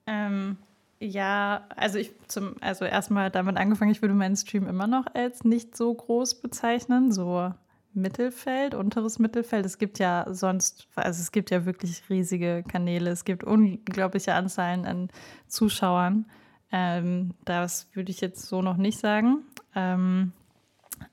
Ähm, 0.06 0.58
ja, 1.00 1.66
also 1.76 1.98
ich 1.98 2.14
zum, 2.28 2.56
also 2.62 2.86
erstmal 2.86 3.32
damit 3.32 3.58
angefangen, 3.58 3.92
ich 3.92 4.02
würde 4.02 4.14
meinen 4.14 4.36
Stream 4.36 4.68
immer 4.68 4.88
noch 4.88 5.06
als 5.14 5.44
nicht 5.44 5.76
so 5.76 5.94
groß 5.94 6.42
bezeichnen, 6.42 7.12
so 7.12 7.52
Mittelfeld, 7.94 8.76
unteres 8.76 9.20
Mittelfeld. 9.20 9.66
Es 9.66 9.78
gibt 9.78 10.00
ja 10.00 10.26
sonst, 10.30 10.88
also 10.96 11.20
es 11.20 11.32
gibt 11.32 11.50
ja 11.52 11.66
wirklich 11.66 12.04
riesige 12.10 12.64
Kanäle, 12.68 13.10
es 13.10 13.26
gibt 13.26 13.44
unglaubliche 13.44 14.34
Anzahlen 14.34 14.86
an 14.86 15.10
Zuschauern. 15.48 16.26
Ähm, 16.72 17.34
das 17.44 17.90
würde 17.94 18.12
ich 18.12 18.22
jetzt 18.22 18.48
so 18.48 18.62
noch 18.62 18.78
nicht 18.78 19.00
sagen. 19.00 19.40
Ähm, 19.76 20.32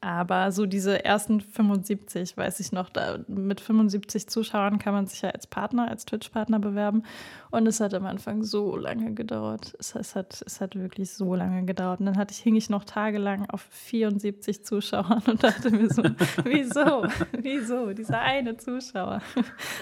aber 0.01 0.53
so 0.53 0.67
diese 0.67 1.05
ersten 1.05 1.41
75, 1.41 2.37
weiß 2.37 2.61
ich 2.61 2.73
noch, 2.73 2.91
da 2.91 3.19
mit 3.27 3.61
75 3.61 4.29
Zuschauern 4.29 4.79
kann 4.79 4.95
man 4.95 5.07
sich 5.07 5.23
ja 5.23 5.31
als 5.31 5.47
Partner, 5.47 5.89
als 5.89 6.05
Twitch-Partner 6.05 6.59
bewerben. 6.59 7.03
Und 7.51 7.67
es 7.67 7.81
hat 7.81 7.95
am 7.95 8.07
Anfang 8.07 8.43
so 8.43 8.77
lange 8.77 9.15
gedauert. 9.15 9.75
Es, 9.79 9.95
es, 9.95 10.15
hat, 10.15 10.43
es 10.47 10.61
hat 10.61 10.77
wirklich 10.77 11.13
so 11.13 11.35
lange 11.35 11.65
gedauert. 11.65 12.01
Und 12.01 12.07
dann 12.07 12.19
hatte 12.19 12.33
ich, 12.33 12.39
hing 12.39 12.57
ich 12.57 12.71
noch 12.71 12.85
tagelang 12.85 13.49
auf 13.51 13.63
74 13.71 14.65
Zuschauern 14.65 15.23
und 15.27 15.43
dachte 15.43 15.71
mir 15.71 15.89
so, 15.89 16.03
wieso? 16.45 17.07
Wieso? 17.33 17.93
Dieser 17.93 18.21
eine 18.21 18.57
Zuschauer. 18.57 19.23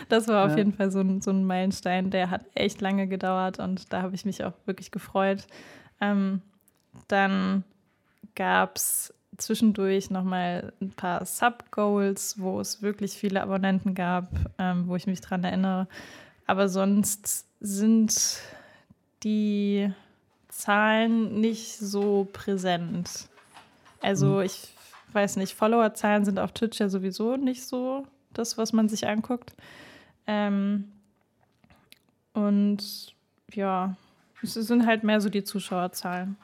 Das 0.08 0.28
war 0.28 0.46
auf 0.46 0.52
ja. 0.52 0.58
jeden 0.58 0.72
Fall 0.72 0.90
so 0.90 1.00
ein, 1.00 1.20
so 1.20 1.30
ein 1.30 1.44
Meilenstein, 1.44 2.10
der 2.10 2.30
hat 2.30 2.44
echt 2.54 2.80
lange 2.80 3.08
gedauert 3.08 3.58
und 3.58 3.92
da 3.92 4.02
habe 4.02 4.14
ich 4.14 4.24
mich 4.24 4.44
auch 4.44 4.54
wirklich 4.66 4.90
gefreut. 4.90 5.46
Ähm, 6.00 6.42
dann 7.08 7.64
gab 8.34 8.76
es 8.76 9.12
zwischendurch 9.38 10.10
nochmal 10.10 10.72
ein 10.80 10.90
paar 10.90 11.24
Sub-Goals, 11.24 12.38
wo 12.38 12.60
es 12.60 12.82
wirklich 12.82 13.12
viele 13.12 13.42
Abonnenten 13.42 13.94
gab, 13.94 14.28
ähm, 14.58 14.88
wo 14.88 14.96
ich 14.96 15.06
mich 15.06 15.20
dran 15.20 15.44
erinnere. 15.44 15.88
Aber 16.46 16.68
sonst 16.68 17.46
sind 17.60 18.40
die 19.22 19.92
Zahlen 20.48 21.40
nicht 21.40 21.78
so 21.78 22.28
präsent. 22.32 23.28
Also 24.00 24.36
mhm. 24.36 24.42
ich 24.42 24.68
weiß 25.12 25.36
nicht, 25.36 25.54
Followerzahlen 25.54 26.24
sind 26.24 26.38
auf 26.38 26.52
Twitch 26.52 26.78
ja 26.78 26.88
sowieso 26.88 27.36
nicht 27.36 27.66
so 27.66 28.06
das, 28.32 28.58
was 28.58 28.72
man 28.72 28.88
sich 28.88 29.06
anguckt. 29.06 29.54
Ähm, 30.26 30.92
und 32.32 33.14
ja, 33.52 33.96
es 34.42 34.54
sind 34.54 34.86
halt 34.86 35.04
mehr 35.04 35.20
so 35.20 35.28
die 35.28 35.44
Zuschauerzahlen. 35.44 36.36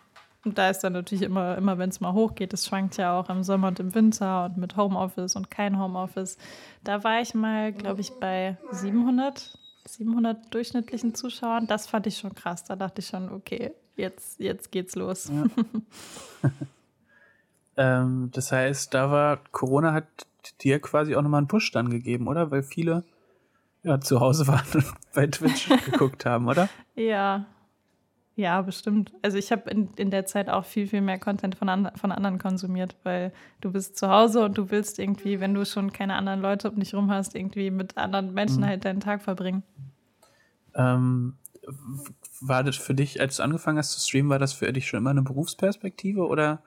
Und 0.44 0.58
da 0.58 0.70
ist 0.70 0.80
dann 0.80 0.92
natürlich 0.92 1.22
immer, 1.22 1.56
immer 1.56 1.78
wenn 1.78 1.90
es 1.90 2.00
mal 2.00 2.12
hochgeht, 2.12 2.52
es 2.52 2.66
schwankt 2.66 2.96
ja 2.96 3.18
auch 3.18 3.28
im 3.28 3.44
Sommer 3.44 3.68
und 3.68 3.78
im 3.78 3.94
Winter 3.94 4.46
und 4.46 4.56
mit 4.56 4.76
Homeoffice 4.76 5.36
und 5.36 5.50
kein 5.50 5.78
Homeoffice. 5.78 6.36
Da 6.82 7.04
war 7.04 7.20
ich 7.20 7.34
mal, 7.34 7.72
glaube 7.72 8.00
ich, 8.00 8.10
bei 8.18 8.58
700, 8.72 9.56
700 9.84 10.52
durchschnittlichen 10.52 11.14
Zuschauern. 11.14 11.68
Das 11.68 11.86
fand 11.86 12.08
ich 12.08 12.18
schon 12.18 12.34
krass. 12.34 12.64
Da 12.64 12.74
dachte 12.74 13.00
ich 13.00 13.06
schon, 13.06 13.30
okay, 13.30 13.72
jetzt, 13.96 14.40
jetzt 14.40 14.72
geht's 14.72 14.96
los. 14.96 15.30
Ja. 15.30 16.50
ähm, 18.04 18.30
das 18.32 18.50
heißt, 18.50 18.92
da 18.94 19.12
war 19.12 19.38
Corona 19.52 19.92
hat 19.92 20.06
dir 20.60 20.80
quasi 20.80 21.14
auch 21.14 21.22
nochmal 21.22 21.38
einen 21.38 21.48
Push 21.48 21.70
dann 21.70 21.88
gegeben, 21.88 22.26
oder? 22.26 22.50
Weil 22.50 22.64
viele 22.64 23.04
ja, 23.84 24.00
zu 24.00 24.20
Hause 24.20 24.46
waren 24.46 24.66
und 24.74 24.92
bei 25.14 25.26
Twitch 25.26 25.68
geguckt 25.84 26.26
haben, 26.26 26.48
oder? 26.48 26.68
Ja, 26.94 27.46
ja, 28.42 28.60
bestimmt. 28.60 29.12
Also 29.22 29.38
ich 29.38 29.52
habe 29.52 29.70
in, 29.70 29.88
in 29.94 30.10
der 30.10 30.26
Zeit 30.26 30.50
auch 30.50 30.64
viel, 30.64 30.88
viel 30.88 31.00
mehr 31.00 31.18
Content 31.18 31.54
von, 31.54 31.68
an, 31.68 31.92
von 31.94 32.10
anderen 32.10 32.38
konsumiert, 32.38 32.96
weil 33.04 33.32
du 33.60 33.70
bist 33.70 33.96
zu 33.96 34.08
Hause 34.08 34.44
und 34.44 34.58
du 34.58 34.70
willst 34.70 34.98
irgendwie, 34.98 35.38
wenn 35.38 35.54
du 35.54 35.64
schon 35.64 35.92
keine 35.92 36.14
anderen 36.14 36.40
Leute 36.40 36.68
um 36.70 36.80
dich 36.80 36.92
rum 36.92 37.10
hast, 37.10 37.36
irgendwie 37.36 37.70
mit 37.70 37.96
anderen 37.96 38.34
Menschen 38.34 38.62
mhm. 38.62 38.66
halt 38.66 38.84
deinen 38.84 38.98
Tag 38.98 39.22
verbringen. 39.22 39.62
Ähm, 40.74 41.34
war 42.40 42.64
das 42.64 42.76
für 42.76 42.94
dich, 42.94 43.20
als 43.20 43.36
du 43.36 43.44
angefangen 43.44 43.78
hast 43.78 43.92
zu 43.92 44.00
streamen, 44.00 44.30
war 44.30 44.40
das 44.40 44.52
für 44.52 44.72
dich 44.72 44.88
schon 44.88 44.98
immer 44.98 45.10
eine 45.10 45.22
Berufsperspektive 45.22 46.26
oder 46.26 46.62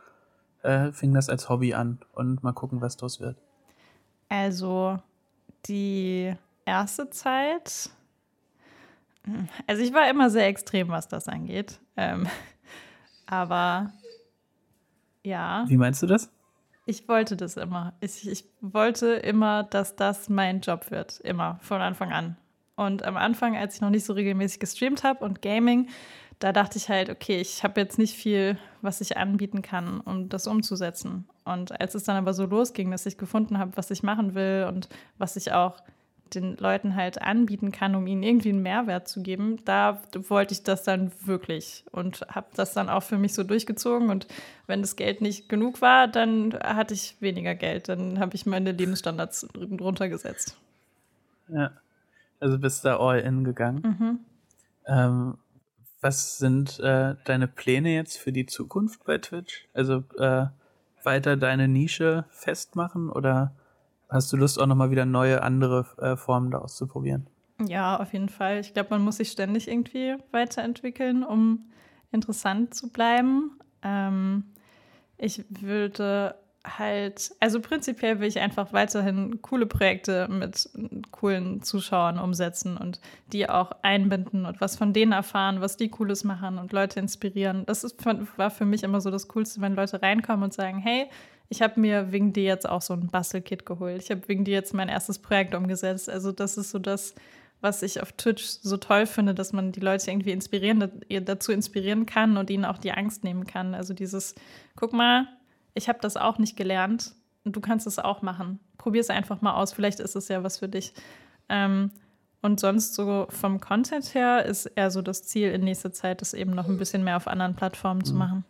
äh, 0.63 0.93
fing 0.93 1.13
das 1.13 1.27
als 1.27 1.49
Hobby 1.49 1.73
an 1.73 1.99
und 2.13 2.41
mal 2.41 2.53
gucken, 2.53 2.79
was 2.79 2.95
daraus 2.95 3.19
wird? 3.19 3.37
Also 4.29 4.97
die 5.67 6.33
erste 6.65 7.09
Zeit 7.09 7.89
also 9.67 9.81
ich 9.81 9.93
war 9.93 10.09
immer 10.09 10.29
sehr 10.29 10.47
extrem, 10.47 10.89
was 10.89 11.07
das 11.07 11.27
angeht. 11.27 11.79
Ähm, 11.97 12.27
aber 13.25 13.91
ja. 15.23 15.65
Wie 15.67 15.77
meinst 15.77 16.01
du 16.03 16.07
das? 16.07 16.31
Ich 16.85 17.07
wollte 17.07 17.35
das 17.35 17.57
immer. 17.57 17.93
Ich, 17.99 18.29
ich 18.29 18.45
wollte 18.61 19.07
immer, 19.13 19.63
dass 19.63 19.95
das 19.95 20.29
mein 20.29 20.61
Job 20.61 20.91
wird. 20.91 21.19
Immer, 21.21 21.57
von 21.61 21.81
Anfang 21.81 22.11
an. 22.11 22.37
Und 22.75 23.03
am 23.03 23.17
Anfang, 23.17 23.55
als 23.55 23.75
ich 23.75 23.81
noch 23.81 23.89
nicht 23.89 24.05
so 24.05 24.13
regelmäßig 24.13 24.59
gestreamt 24.59 25.03
habe 25.03 25.23
und 25.25 25.41
Gaming, 25.41 25.89
da 26.39 26.51
dachte 26.51 26.77
ich 26.77 26.89
halt, 26.89 27.09
okay, 27.09 27.39
ich 27.39 27.63
habe 27.63 27.79
jetzt 27.79 27.97
nicht 27.97 28.13
viel, 28.13 28.59
was 28.81 29.01
ich 29.01 29.17
anbieten 29.17 29.61
kann, 29.61 30.01
um 30.01 30.29
das 30.29 30.47
umzusetzen. 30.47 31.27
Und 31.45 31.79
als 31.79 31.95
es 31.95 32.03
dann 32.03 32.17
aber 32.17 32.33
so 32.33 32.45
losging, 32.45 32.91
dass 32.91 33.05
ich 33.05 33.17
gefunden 33.17 33.57
habe, 33.57 33.77
was 33.77 33.89
ich 33.91 34.03
machen 34.03 34.35
will 34.35 34.65
und 34.67 34.89
was 35.17 35.37
ich 35.37 35.53
auch 35.53 35.77
den 36.33 36.57
Leuten 36.57 36.95
halt 36.95 37.21
anbieten 37.21 37.71
kann, 37.71 37.95
um 37.95 38.07
ihnen 38.07 38.23
irgendwie 38.23 38.49
einen 38.49 38.63
Mehrwert 38.63 39.07
zu 39.07 39.21
geben, 39.21 39.59
da 39.65 40.01
wollte 40.13 40.53
ich 40.53 40.63
das 40.63 40.83
dann 40.83 41.11
wirklich 41.23 41.85
und 41.91 42.21
habe 42.29 42.47
das 42.55 42.73
dann 42.73 42.89
auch 42.89 43.03
für 43.03 43.17
mich 43.17 43.33
so 43.33 43.43
durchgezogen. 43.43 44.09
Und 44.09 44.27
wenn 44.67 44.81
das 44.81 44.95
Geld 44.95 45.21
nicht 45.21 45.49
genug 45.49 45.81
war, 45.81 46.07
dann 46.07 46.53
hatte 46.53 46.93
ich 46.93 47.17
weniger 47.19 47.55
Geld. 47.55 47.89
Dann 47.89 48.19
habe 48.19 48.35
ich 48.35 48.45
meine 48.45 48.71
Lebensstandards 48.71 49.47
runtergesetzt. 49.55 50.57
Ja, 51.47 51.71
also 52.39 52.57
bist 52.57 52.83
da 52.85 52.97
all 52.97 53.19
in 53.19 53.43
gegangen. 53.43 53.81
Mhm. 53.99 54.19
Ähm, 54.87 55.37
was 56.01 56.37
sind 56.37 56.79
äh, 56.79 57.15
deine 57.25 57.47
Pläne 57.47 57.93
jetzt 57.95 58.17
für 58.17 58.31
die 58.31 58.45
Zukunft 58.45 59.05
bei 59.05 59.17
Twitch? 59.17 59.67
Also 59.73 60.03
äh, 60.17 60.47
weiter 61.03 61.37
deine 61.37 61.67
Nische 61.67 62.25
festmachen 62.29 63.09
oder 63.09 63.53
Hast 64.15 64.31
du 64.31 64.37
Lust, 64.37 64.61
auch 64.61 64.65
nochmal 64.65 64.91
wieder 64.91 65.05
neue, 65.05 65.43
andere 65.43 65.85
äh, 65.97 66.15
Formen 66.15 66.49
da 66.49 66.59
auszuprobieren? 66.59 67.27
Ja, 67.67 67.99
auf 67.99 68.13
jeden 68.13 68.29
Fall. 68.29 68.59
Ich 68.59 68.73
glaube, 68.73 68.91
man 68.91 69.01
muss 69.01 69.17
sich 69.17 69.29
ständig 69.29 69.67
irgendwie 69.67 70.15
weiterentwickeln, 70.31 71.25
um 71.25 71.65
interessant 72.13 72.73
zu 72.73 72.89
bleiben. 72.93 73.59
Ähm, 73.83 74.45
ich 75.17 75.43
würde 75.49 76.35
halt, 76.65 77.31
also 77.41 77.59
prinzipiell 77.59 78.21
will 78.21 78.29
ich 78.29 78.39
einfach 78.39 78.71
weiterhin 78.71 79.41
coole 79.41 79.65
Projekte 79.65 80.29
mit 80.29 80.69
coolen 81.11 81.61
Zuschauern 81.61 82.17
umsetzen 82.17 82.77
und 82.77 83.01
die 83.33 83.49
auch 83.49 83.71
einbinden 83.81 84.45
und 84.45 84.61
was 84.61 84.77
von 84.77 84.93
denen 84.93 85.11
erfahren, 85.11 85.59
was 85.59 85.75
die 85.75 85.89
Cooles 85.89 86.23
machen 86.23 86.57
und 86.57 86.71
Leute 86.71 87.01
inspirieren. 87.01 87.65
Das 87.65 87.83
ist, 87.83 88.03
war 88.37 88.49
für 88.49 88.65
mich 88.65 88.83
immer 88.83 89.01
so 89.01 89.11
das 89.11 89.27
Coolste, 89.27 89.59
wenn 89.59 89.75
Leute 89.75 90.01
reinkommen 90.01 90.43
und 90.43 90.53
sagen, 90.53 90.79
hey, 90.79 91.09
ich 91.49 91.61
habe 91.61 91.79
mir 91.79 92.11
wegen 92.11 92.33
dir 92.33 92.43
jetzt 92.43 92.67
auch 92.67 92.81
so 92.81 92.93
ein 92.93 93.07
Bastelkit 93.07 93.65
geholt. 93.65 94.01
Ich 94.01 94.11
habe 94.11 94.27
wegen 94.27 94.45
dir 94.45 94.53
jetzt 94.53 94.73
mein 94.73 94.89
erstes 94.89 95.19
Projekt 95.19 95.53
umgesetzt. 95.53 96.09
Also 96.09 96.31
das 96.31 96.57
ist 96.57 96.71
so 96.71 96.79
das, 96.79 97.13
was 97.61 97.81
ich 97.83 98.01
auf 98.01 98.11
Twitch 98.13 98.43
so 98.43 98.77
toll 98.77 99.05
finde, 99.05 99.33
dass 99.33 99.53
man 99.53 99.71
die 99.71 99.79
Leute 99.79 100.09
irgendwie 100.09 100.31
inspirieren, 100.31 100.91
dazu 101.23 101.51
inspirieren 101.51 102.05
kann 102.05 102.37
und 102.37 102.49
ihnen 102.49 102.65
auch 102.65 102.77
die 102.77 102.91
Angst 102.91 103.23
nehmen 103.23 103.45
kann. 103.45 103.73
Also 103.73 103.93
dieses, 103.93 104.35
guck 104.75 104.93
mal, 104.93 105.27
ich 105.73 105.87
habe 105.87 105.99
das 106.01 106.17
auch 106.17 106.37
nicht 106.37 106.57
gelernt 106.57 107.13
und 107.43 107.55
du 107.55 107.61
kannst 107.61 107.85
es 107.85 107.99
auch 107.99 108.21
machen. 108.21 108.59
Probier 108.77 109.01
es 109.01 109.09
einfach 109.09 109.41
mal 109.41 109.53
aus. 109.53 109.73
Vielleicht 109.73 109.99
ist 109.99 110.15
es 110.15 110.27
ja 110.27 110.43
was 110.43 110.59
für 110.59 110.67
dich. 110.67 110.93
Ähm, 111.49 111.91
und 112.41 112.59
sonst 112.59 112.93
so 112.93 113.27
vom 113.29 113.59
Content 113.59 114.13
her 114.13 114.45
ist 114.45 114.67
eher 114.67 114.91
so 114.91 115.01
das 115.01 115.23
Ziel 115.23 115.51
in 115.51 115.63
nächster 115.63 115.91
Zeit, 115.91 116.21
das 116.21 116.33
eben 116.33 116.51
noch 116.51 116.67
ein 116.67 116.77
bisschen 116.77 117.03
mehr 117.03 117.17
auf 117.17 117.27
anderen 117.27 117.55
Plattformen 117.55 118.03
zu 118.03 118.13
mhm. 118.13 118.19
machen. 118.19 118.45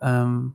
Ähm, 0.00 0.54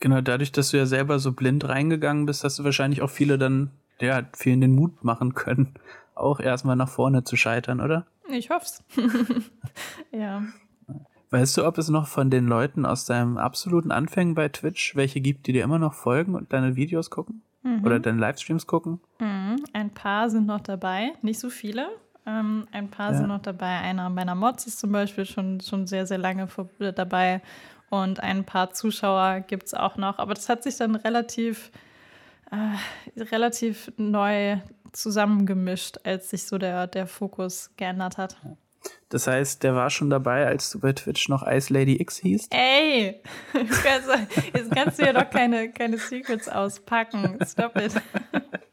Genau, 0.00 0.22
dadurch, 0.22 0.50
dass 0.50 0.70
du 0.70 0.78
ja 0.78 0.86
selber 0.86 1.18
so 1.18 1.32
blind 1.32 1.68
reingegangen 1.68 2.26
bist, 2.26 2.42
hast 2.42 2.58
du 2.58 2.64
wahrscheinlich 2.64 3.02
auch 3.02 3.10
viele 3.10 3.38
dann, 3.38 3.70
ja, 4.00 4.22
vielen 4.34 4.62
den 4.62 4.74
Mut 4.74 5.04
machen 5.04 5.34
können, 5.34 5.74
auch 6.14 6.40
erstmal 6.40 6.76
nach 6.76 6.88
vorne 6.88 7.22
zu 7.22 7.36
scheitern, 7.36 7.80
oder? 7.80 8.06
Ich 8.28 8.50
hoff's. 8.50 8.82
ja. 10.12 10.42
Weißt 11.30 11.56
du, 11.56 11.66
ob 11.66 11.78
es 11.78 11.88
noch 11.88 12.08
von 12.08 12.30
den 12.30 12.46
Leuten 12.46 12.84
aus 12.84 13.04
deinem 13.04 13.36
absoluten 13.36 13.92
Anfängen 13.92 14.34
bei 14.34 14.48
Twitch 14.48 14.96
welche 14.96 15.20
gibt, 15.20 15.46
die 15.46 15.52
dir 15.52 15.62
immer 15.62 15.78
noch 15.78 15.94
folgen 15.94 16.34
und 16.34 16.52
deine 16.52 16.76
Videos 16.76 17.10
gucken? 17.10 17.42
Mhm. 17.62 17.84
Oder 17.84 18.00
deine 18.00 18.18
Livestreams 18.18 18.66
gucken? 18.66 19.00
Mhm. 19.18 19.64
Ein 19.72 19.90
paar 19.90 20.30
sind 20.30 20.46
noch 20.46 20.60
dabei, 20.60 21.12
nicht 21.22 21.38
so 21.38 21.50
viele. 21.50 21.88
Ähm, 22.26 22.66
ein 22.72 22.88
paar 22.88 23.12
ja. 23.12 23.18
sind 23.18 23.28
noch 23.28 23.42
dabei. 23.42 23.78
Einer 23.78 24.10
meiner 24.10 24.34
Mods 24.34 24.66
ist 24.66 24.80
zum 24.80 24.92
Beispiel 24.92 25.24
schon, 25.24 25.60
schon 25.60 25.86
sehr, 25.86 26.06
sehr 26.06 26.18
lange 26.18 26.48
dabei 26.94 27.42
und 27.90 28.20
ein 28.20 28.44
paar 28.44 28.72
Zuschauer 28.72 29.40
gibt 29.40 29.66
es 29.66 29.74
auch 29.74 29.96
noch. 29.96 30.18
Aber 30.18 30.34
das 30.34 30.48
hat 30.48 30.62
sich 30.62 30.76
dann 30.76 30.94
relativ, 30.94 31.70
äh, 32.50 33.24
relativ 33.24 33.92
neu 33.96 34.58
zusammengemischt, 34.92 35.98
als 36.04 36.30
sich 36.30 36.44
so 36.44 36.56
der, 36.56 36.86
der 36.86 37.06
Fokus 37.06 37.70
geändert 37.76 38.16
hat. 38.16 38.36
Das 39.10 39.26
heißt, 39.26 39.62
der 39.62 39.74
war 39.74 39.90
schon 39.90 40.08
dabei, 40.08 40.46
als 40.46 40.70
du 40.70 40.80
bei 40.80 40.92
Twitch 40.92 41.28
noch 41.28 41.46
Ice 41.46 41.72
Lady 41.72 42.00
X 42.00 42.18
hieß? 42.18 42.48
Ey, 42.50 43.20
jetzt 44.54 44.70
kannst 44.72 44.98
du 44.98 45.04
ja 45.04 45.12
doch 45.12 45.28
keine, 45.28 45.70
keine 45.70 45.98
Secrets 45.98 46.48
auspacken. 46.48 47.38
Stop 47.44 47.76
it. 47.76 47.92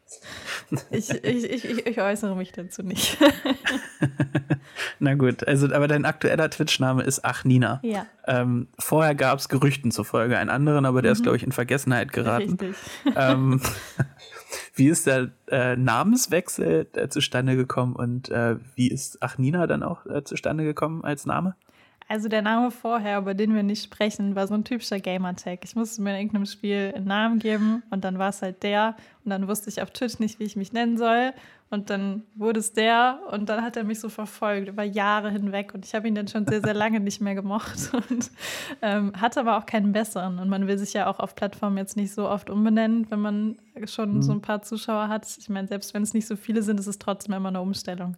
Ich, 0.92 1.10
ich, 1.10 1.66
ich, 1.66 1.86
ich 1.86 2.02
äußere 2.02 2.36
mich 2.36 2.52
dazu 2.52 2.84
nicht. 2.84 3.18
Na 5.00 5.14
gut, 5.16 5.48
also 5.48 5.74
aber 5.74 5.88
dein 5.88 6.06
aktueller 6.06 6.50
Twitch-Name 6.50 7.04
ist 7.04 7.24
Achnina. 7.24 7.80
Ja. 7.84 8.06
Ähm, 8.26 8.68
vorher 8.80 9.16
gab 9.16 9.40
es 9.40 9.50
Gerüchten 9.50 9.92
zufolge 9.92 10.38
einen 10.38 10.50
anderen, 10.50 10.86
aber 10.86 11.02
der 11.02 11.12
mhm. 11.12 11.14
ist, 11.14 11.24
glaube 11.24 11.38
ich, 11.38 11.44
in 11.44 11.52
Vergessenheit 11.52 12.12
geraten. 12.12 12.52
Richtig. 12.52 12.76
Ähm, 13.16 13.62
wie 14.76 14.90
ist 14.90 15.08
der 15.08 15.32
äh, 15.48 15.76
Namenswechsel 15.76 16.88
äh, 16.94 17.08
zustande 17.10 17.56
gekommen 17.56 17.96
und 17.96 18.30
äh, 18.30 18.58
wie 18.76 18.90
ist 18.90 19.22
Achnina 19.24 19.66
dann 19.68 19.84
auch 19.84 20.06
äh, 20.06 20.24
zustande 20.24 20.64
gekommen 20.64 21.04
als 21.04 21.26
Name? 21.26 21.56
Also 22.08 22.30
der 22.30 22.42
Name 22.42 22.72
vorher, 22.72 23.18
über 23.18 23.34
den 23.34 23.54
wir 23.54 23.64
nicht 23.64 23.84
sprechen, 23.84 24.36
war 24.36 24.48
so 24.48 24.54
ein 24.54 24.64
typischer 24.64 25.00
Gamertag. 25.00 25.60
Ich 25.64 25.76
musste 25.76 26.02
mir 26.02 26.12
in 26.12 26.18
irgendeinem 26.18 26.46
Spiel 26.46 26.94
einen 26.96 27.08
Namen 27.08 27.40
geben 27.40 27.84
und 27.90 28.06
dann 28.06 28.18
war 28.18 28.30
es 28.30 28.42
halt 28.42 28.64
der 28.64 28.96
und 29.26 29.32
dann 29.32 29.48
wusste 29.48 29.70
ich 29.70 29.82
auf 29.82 29.92
Twitch 29.92 30.20
nicht, 30.20 30.40
wie 30.40 30.46
ich 30.46 30.56
mich 30.56 30.72
nennen 30.72 30.98
soll 30.98 31.34
und 31.70 31.90
dann 31.90 32.24
wurde 32.36 32.62
es 32.62 32.72
der 32.72 33.20
und 33.30 33.50
dann 33.50 33.62
hat 33.62 33.76
er 33.76 33.84
mich 33.84 34.00
so 34.00 34.08
verfolgt 34.08 34.70
über 34.70 34.84
Jahre 34.84 35.30
hinweg 35.30 35.74
und 35.74 35.86
ich 35.86 35.94
habe 35.94 36.08
ihn 36.08 36.16
dann 36.16 36.30
schon 36.30 36.48
sehr, 36.48 36.62
sehr 36.62 36.74
lange 36.74 37.02
nicht 37.02 37.20
mehr 37.20 37.36
gemocht 37.36 37.92
und 37.94 38.32
ähm, 38.82 39.12
hatte 39.20 39.42
aber 39.42 39.58
auch 39.58 39.66
keinen 39.66 39.92
besseren. 39.92 40.40
Und 40.40 40.48
man 40.48 40.68
will 40.68 40.78
sich 40.78 40.94
ja 40.94 41.08
auch 41.08 41.20
auf 41.20 41.36
Plattformen 41.36 41.78
jetzt 41.78 41.98
nicht 41.98 42.14
so 42.14 42.30
oft 42.30 42.50
umbenennen, 42.50 43.12
wenn 43.12 43.20
man 43.20 43.58
schon 43.86 44.16
mhm. 44.16 44.22
so 44.22 44.32
ein 44.32 44.42
paar 44.42 44.62
Zuschauer 44.62 45.10
hat. 45.10 45.28
Ich 45.38 45.50
meine, 45.50 45.68
selbst 45.68 45.94
wenn 45.94 46.04
es 46.04 46.14
nicht 46.14 46.28
so 46.28 46.38
viele 46.38 46.62
sind, 46.62 46.80
ist 46.80 46.88
es 46.88 47.00
trotzdem 47.00 47.36
immer 47.36 47.50
eine 47.50 47.62
Umstellung. 47.62 48.16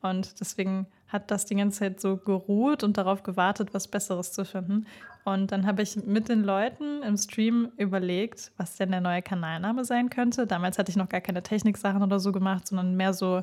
Und 0.00 0.38
deswegen 0.40 0.86
hat 1.12 1.30
das 1.30 1.44
die 1.44 1.54
ganze 1.54 1.80
Zeit 1.80 2.00
so 2.00 2.16
geruht 2.16 2.82
und 2.82 2.96
darauf 2.96 3.22
gewartet, 3.22 3.74
was 3.74 3.88
Besseres 3.88 4.32
zu 4.32 4.44
finden. 4.44 4.86
Und 5.24 5.52
dann 5.52 5.66
habe 5.66 5.82
ich 5.82 5.96
mit 6.04 6.28
den 6.28 6.42
Leuten 6.42 7.02
im 7.02 7.16
Stream 7.16 7.70
überlegt, 7.76 8.50
was 8.56 8.76
denn 8.76 8.90
der 8.90 9.00
neue 9.00 9.22
Kanalname 9.22 9.84
sein 9.84 10.10
könnte. 10.10 10.46
Damals 10.46 10.78
hatte 10.78 10.90
ich 10.90 10.96
noch 10.96 11.08
gar 11.08 11.20
keine 11.20 11.42
Techniksachen 11.42 12.02
oder 12.02 12.18
so 12.18 12.32
gemacht, 12.32 12.66
sondern 12.66 12.96
mehr 12.96 13.12
so 13.12 13.42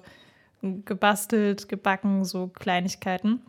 gebastelt, 0.62 1.69
gebacken, 1.69 2.25
so 2.25 2.47
Kleinigkeiten. 2.47 3.41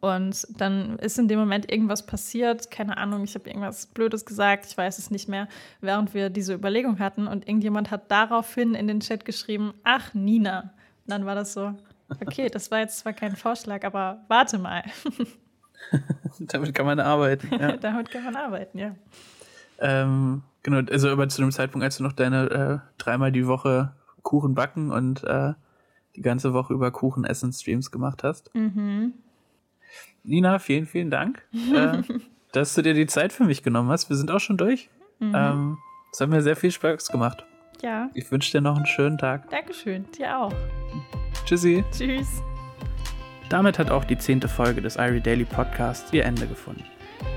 Und 0.00 0.46
dann 0.58 0.98
ist 0.98 1.18
in 1.18 1.28
dem 1.28 1.38
Moment 1.38 1.70
irgendwas 1.70 2.06
passiert, 2.06 2.70
keine 2.70 2.96
Ahnung, 2.96 3.24
ich 3.24 3.34
habe 3.34 3.48
irgendwas 3.48 3.86
Blödes 3.86 4.24
gesagt, 4.24 4.66
ich 4.66 4.76
weiß 4.76 4.98
es 4.98 5.10
nicht 5.10 5.28
mehr, 5.28 5.46
während 5.80 6.14
wir 6.14 6.30
diese 6.30 6.54
Überlegung 6.54 6.98
hatten. 6.98 7.26
Und 7.26 7.46
irgendjemand 7.46 7.90
hat 7.90 8.10
daraufhin 8.10 8.74
in 8.74 8.88
den 8.88 9.00
Chat 9.00 9.24
geschrieben, 9.24 9.74
ach, 9.84 10.14
Nina. 10.14 10.72
Und 11.06 11.10
dann 11.10 11.26
war 11.26 11.34
das 11.34 11.52
so, 11.52 11.74
okay, 12.20 12.48
das 12.48 12.70
war 12.70 12.80
jetzt 12.80 12.98
zwar 12.98 13.12
kein 13.12 13.36
Vorschlag, 13.36 13.84
aber 13.84 14.24
warte 14.28 14.58
mal. 14.58 14.82
Damit 16.38 16.74
kann 16.74 16.86
man 16.86 17.00
arbeiten. 17.00 17.48
Ja. 17.58 17.76
Damit 17.80 18.10
kann 18.10 18.24
man 18.24 18.36
arbeiten, 18.36 18.78
ja. 18.78 18.94
Ähm, 19.78 20.42
genau, 20.62 20.80
also 20.90 21.10
aber 21.10 21.28
zu 21.28 21.40
dem 21.42 21.50
Zeitpunkt, 21.50 21.84
als 21.84 21.96
du 21.98 22.02
noch 22.02 22.12
deine 22.12 22.50
äh, 22.50 22.78
dreimal 22.98 23.32
die 23.32 23.46
Woche 23.46 23.92
Kuchen 24.22 24.54
backen 24.54 24.90
und 24.90 25.24
äh, 25.24 25.54
die 26.16 26.22
ganze 26.22 26.52
Woche 26.52 26.72
über 26.72 26.90
Kuchen 26.90 27.24
essen 27.24 27.52
Streams 27.52 27.90
gemacht 27.90 28.22
hast. 28.22 28.54
Mhm. 28.54 29.14
Nina, 30.22 30.58
vielen, 30.58 30.86
vielen 30.86 31.10
Dank, 31.10 31.42
äh, 31.52 32.02
dass 32.52 32.74
du 32.74 32.82
dir 32.82 32.94
die 32.94 33.06
Zeit 33.06 33.32
für 33.32 33.44
mich 33.44 33.62
genommen 33.62 33.90
hast. 33.90 34.08
Wir 34.08 34.16
sind 34.16 34.30
auch 34.30 34.40
schon 34.40 34.56
durch. 34.56 34.88
Mhm. 35.18 35.32
Ähm, 35.34 35.78
es 36.12 36.20
hat 36.20 36.28
mir 36.28 36.42
sehr 36.42 36.56
viel 36.56 36.70
Spaß 36.70 37.08
gemacht. 37.08 37.44
Ja. 37.84 38.08
Ich 38.14 38.32
wünsche 38.32 38.50
dir 38.50 38.62
noch 38.62 38.76
einen 38.76 38.86
schönen 38.86 39.18
Tag. 39.18 39.50
Dankeschön, 39.50 40.06
dir 40.16 40.38
auch. 40.38 40.54
Tschüssi. 41.44 41.84
Tschüss. 41.92 42.42
Damit 43.50 43.78
hat 43.78 43.90
auch 43.90 44.04
die 44.04 44.16
zehnte 44.16 44.48
Folge 44.48 44.80
des 44.80 44.96
Irie 44.96 45.20
Daily 45.20 45.44
Podcasts 45.44 46.10
ihr 46.10 46.24
Ende 46.24 46.46
gefunden. 46.46 46.84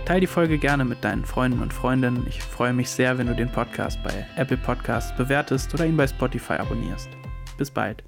Teil 0.05 0.21
die 0.21 0.27
Folge 0.27 0.57
gerne 0.57 0.86
mit 0.86 1.03
deinen 1.03 1.25
Freunden 1.25 1.62
und 1.62 1.73
Freundinnen. 1.73 2.25
Ich 2.29 2.41
freue 2.41 2.71
mich 2.71 2.89
sehr, 2.89 3.17
wenn 3.17 3.27
du 3.27 3.36
den 3.36 3.51
Podcast 3.51 4.01
bei 4.03 4.25
Apple 4.38 4.55
Podcasts 4.55 5.13
bewertest 5.17 5.73
oder 5.73 5.86
ihn 5.86 5.97
bei 5.97 6.07
Spotify 6.07 6.53
abonnierst. 6.53 7.10
Bis 7.57 7.69
bald. 7.69 8.06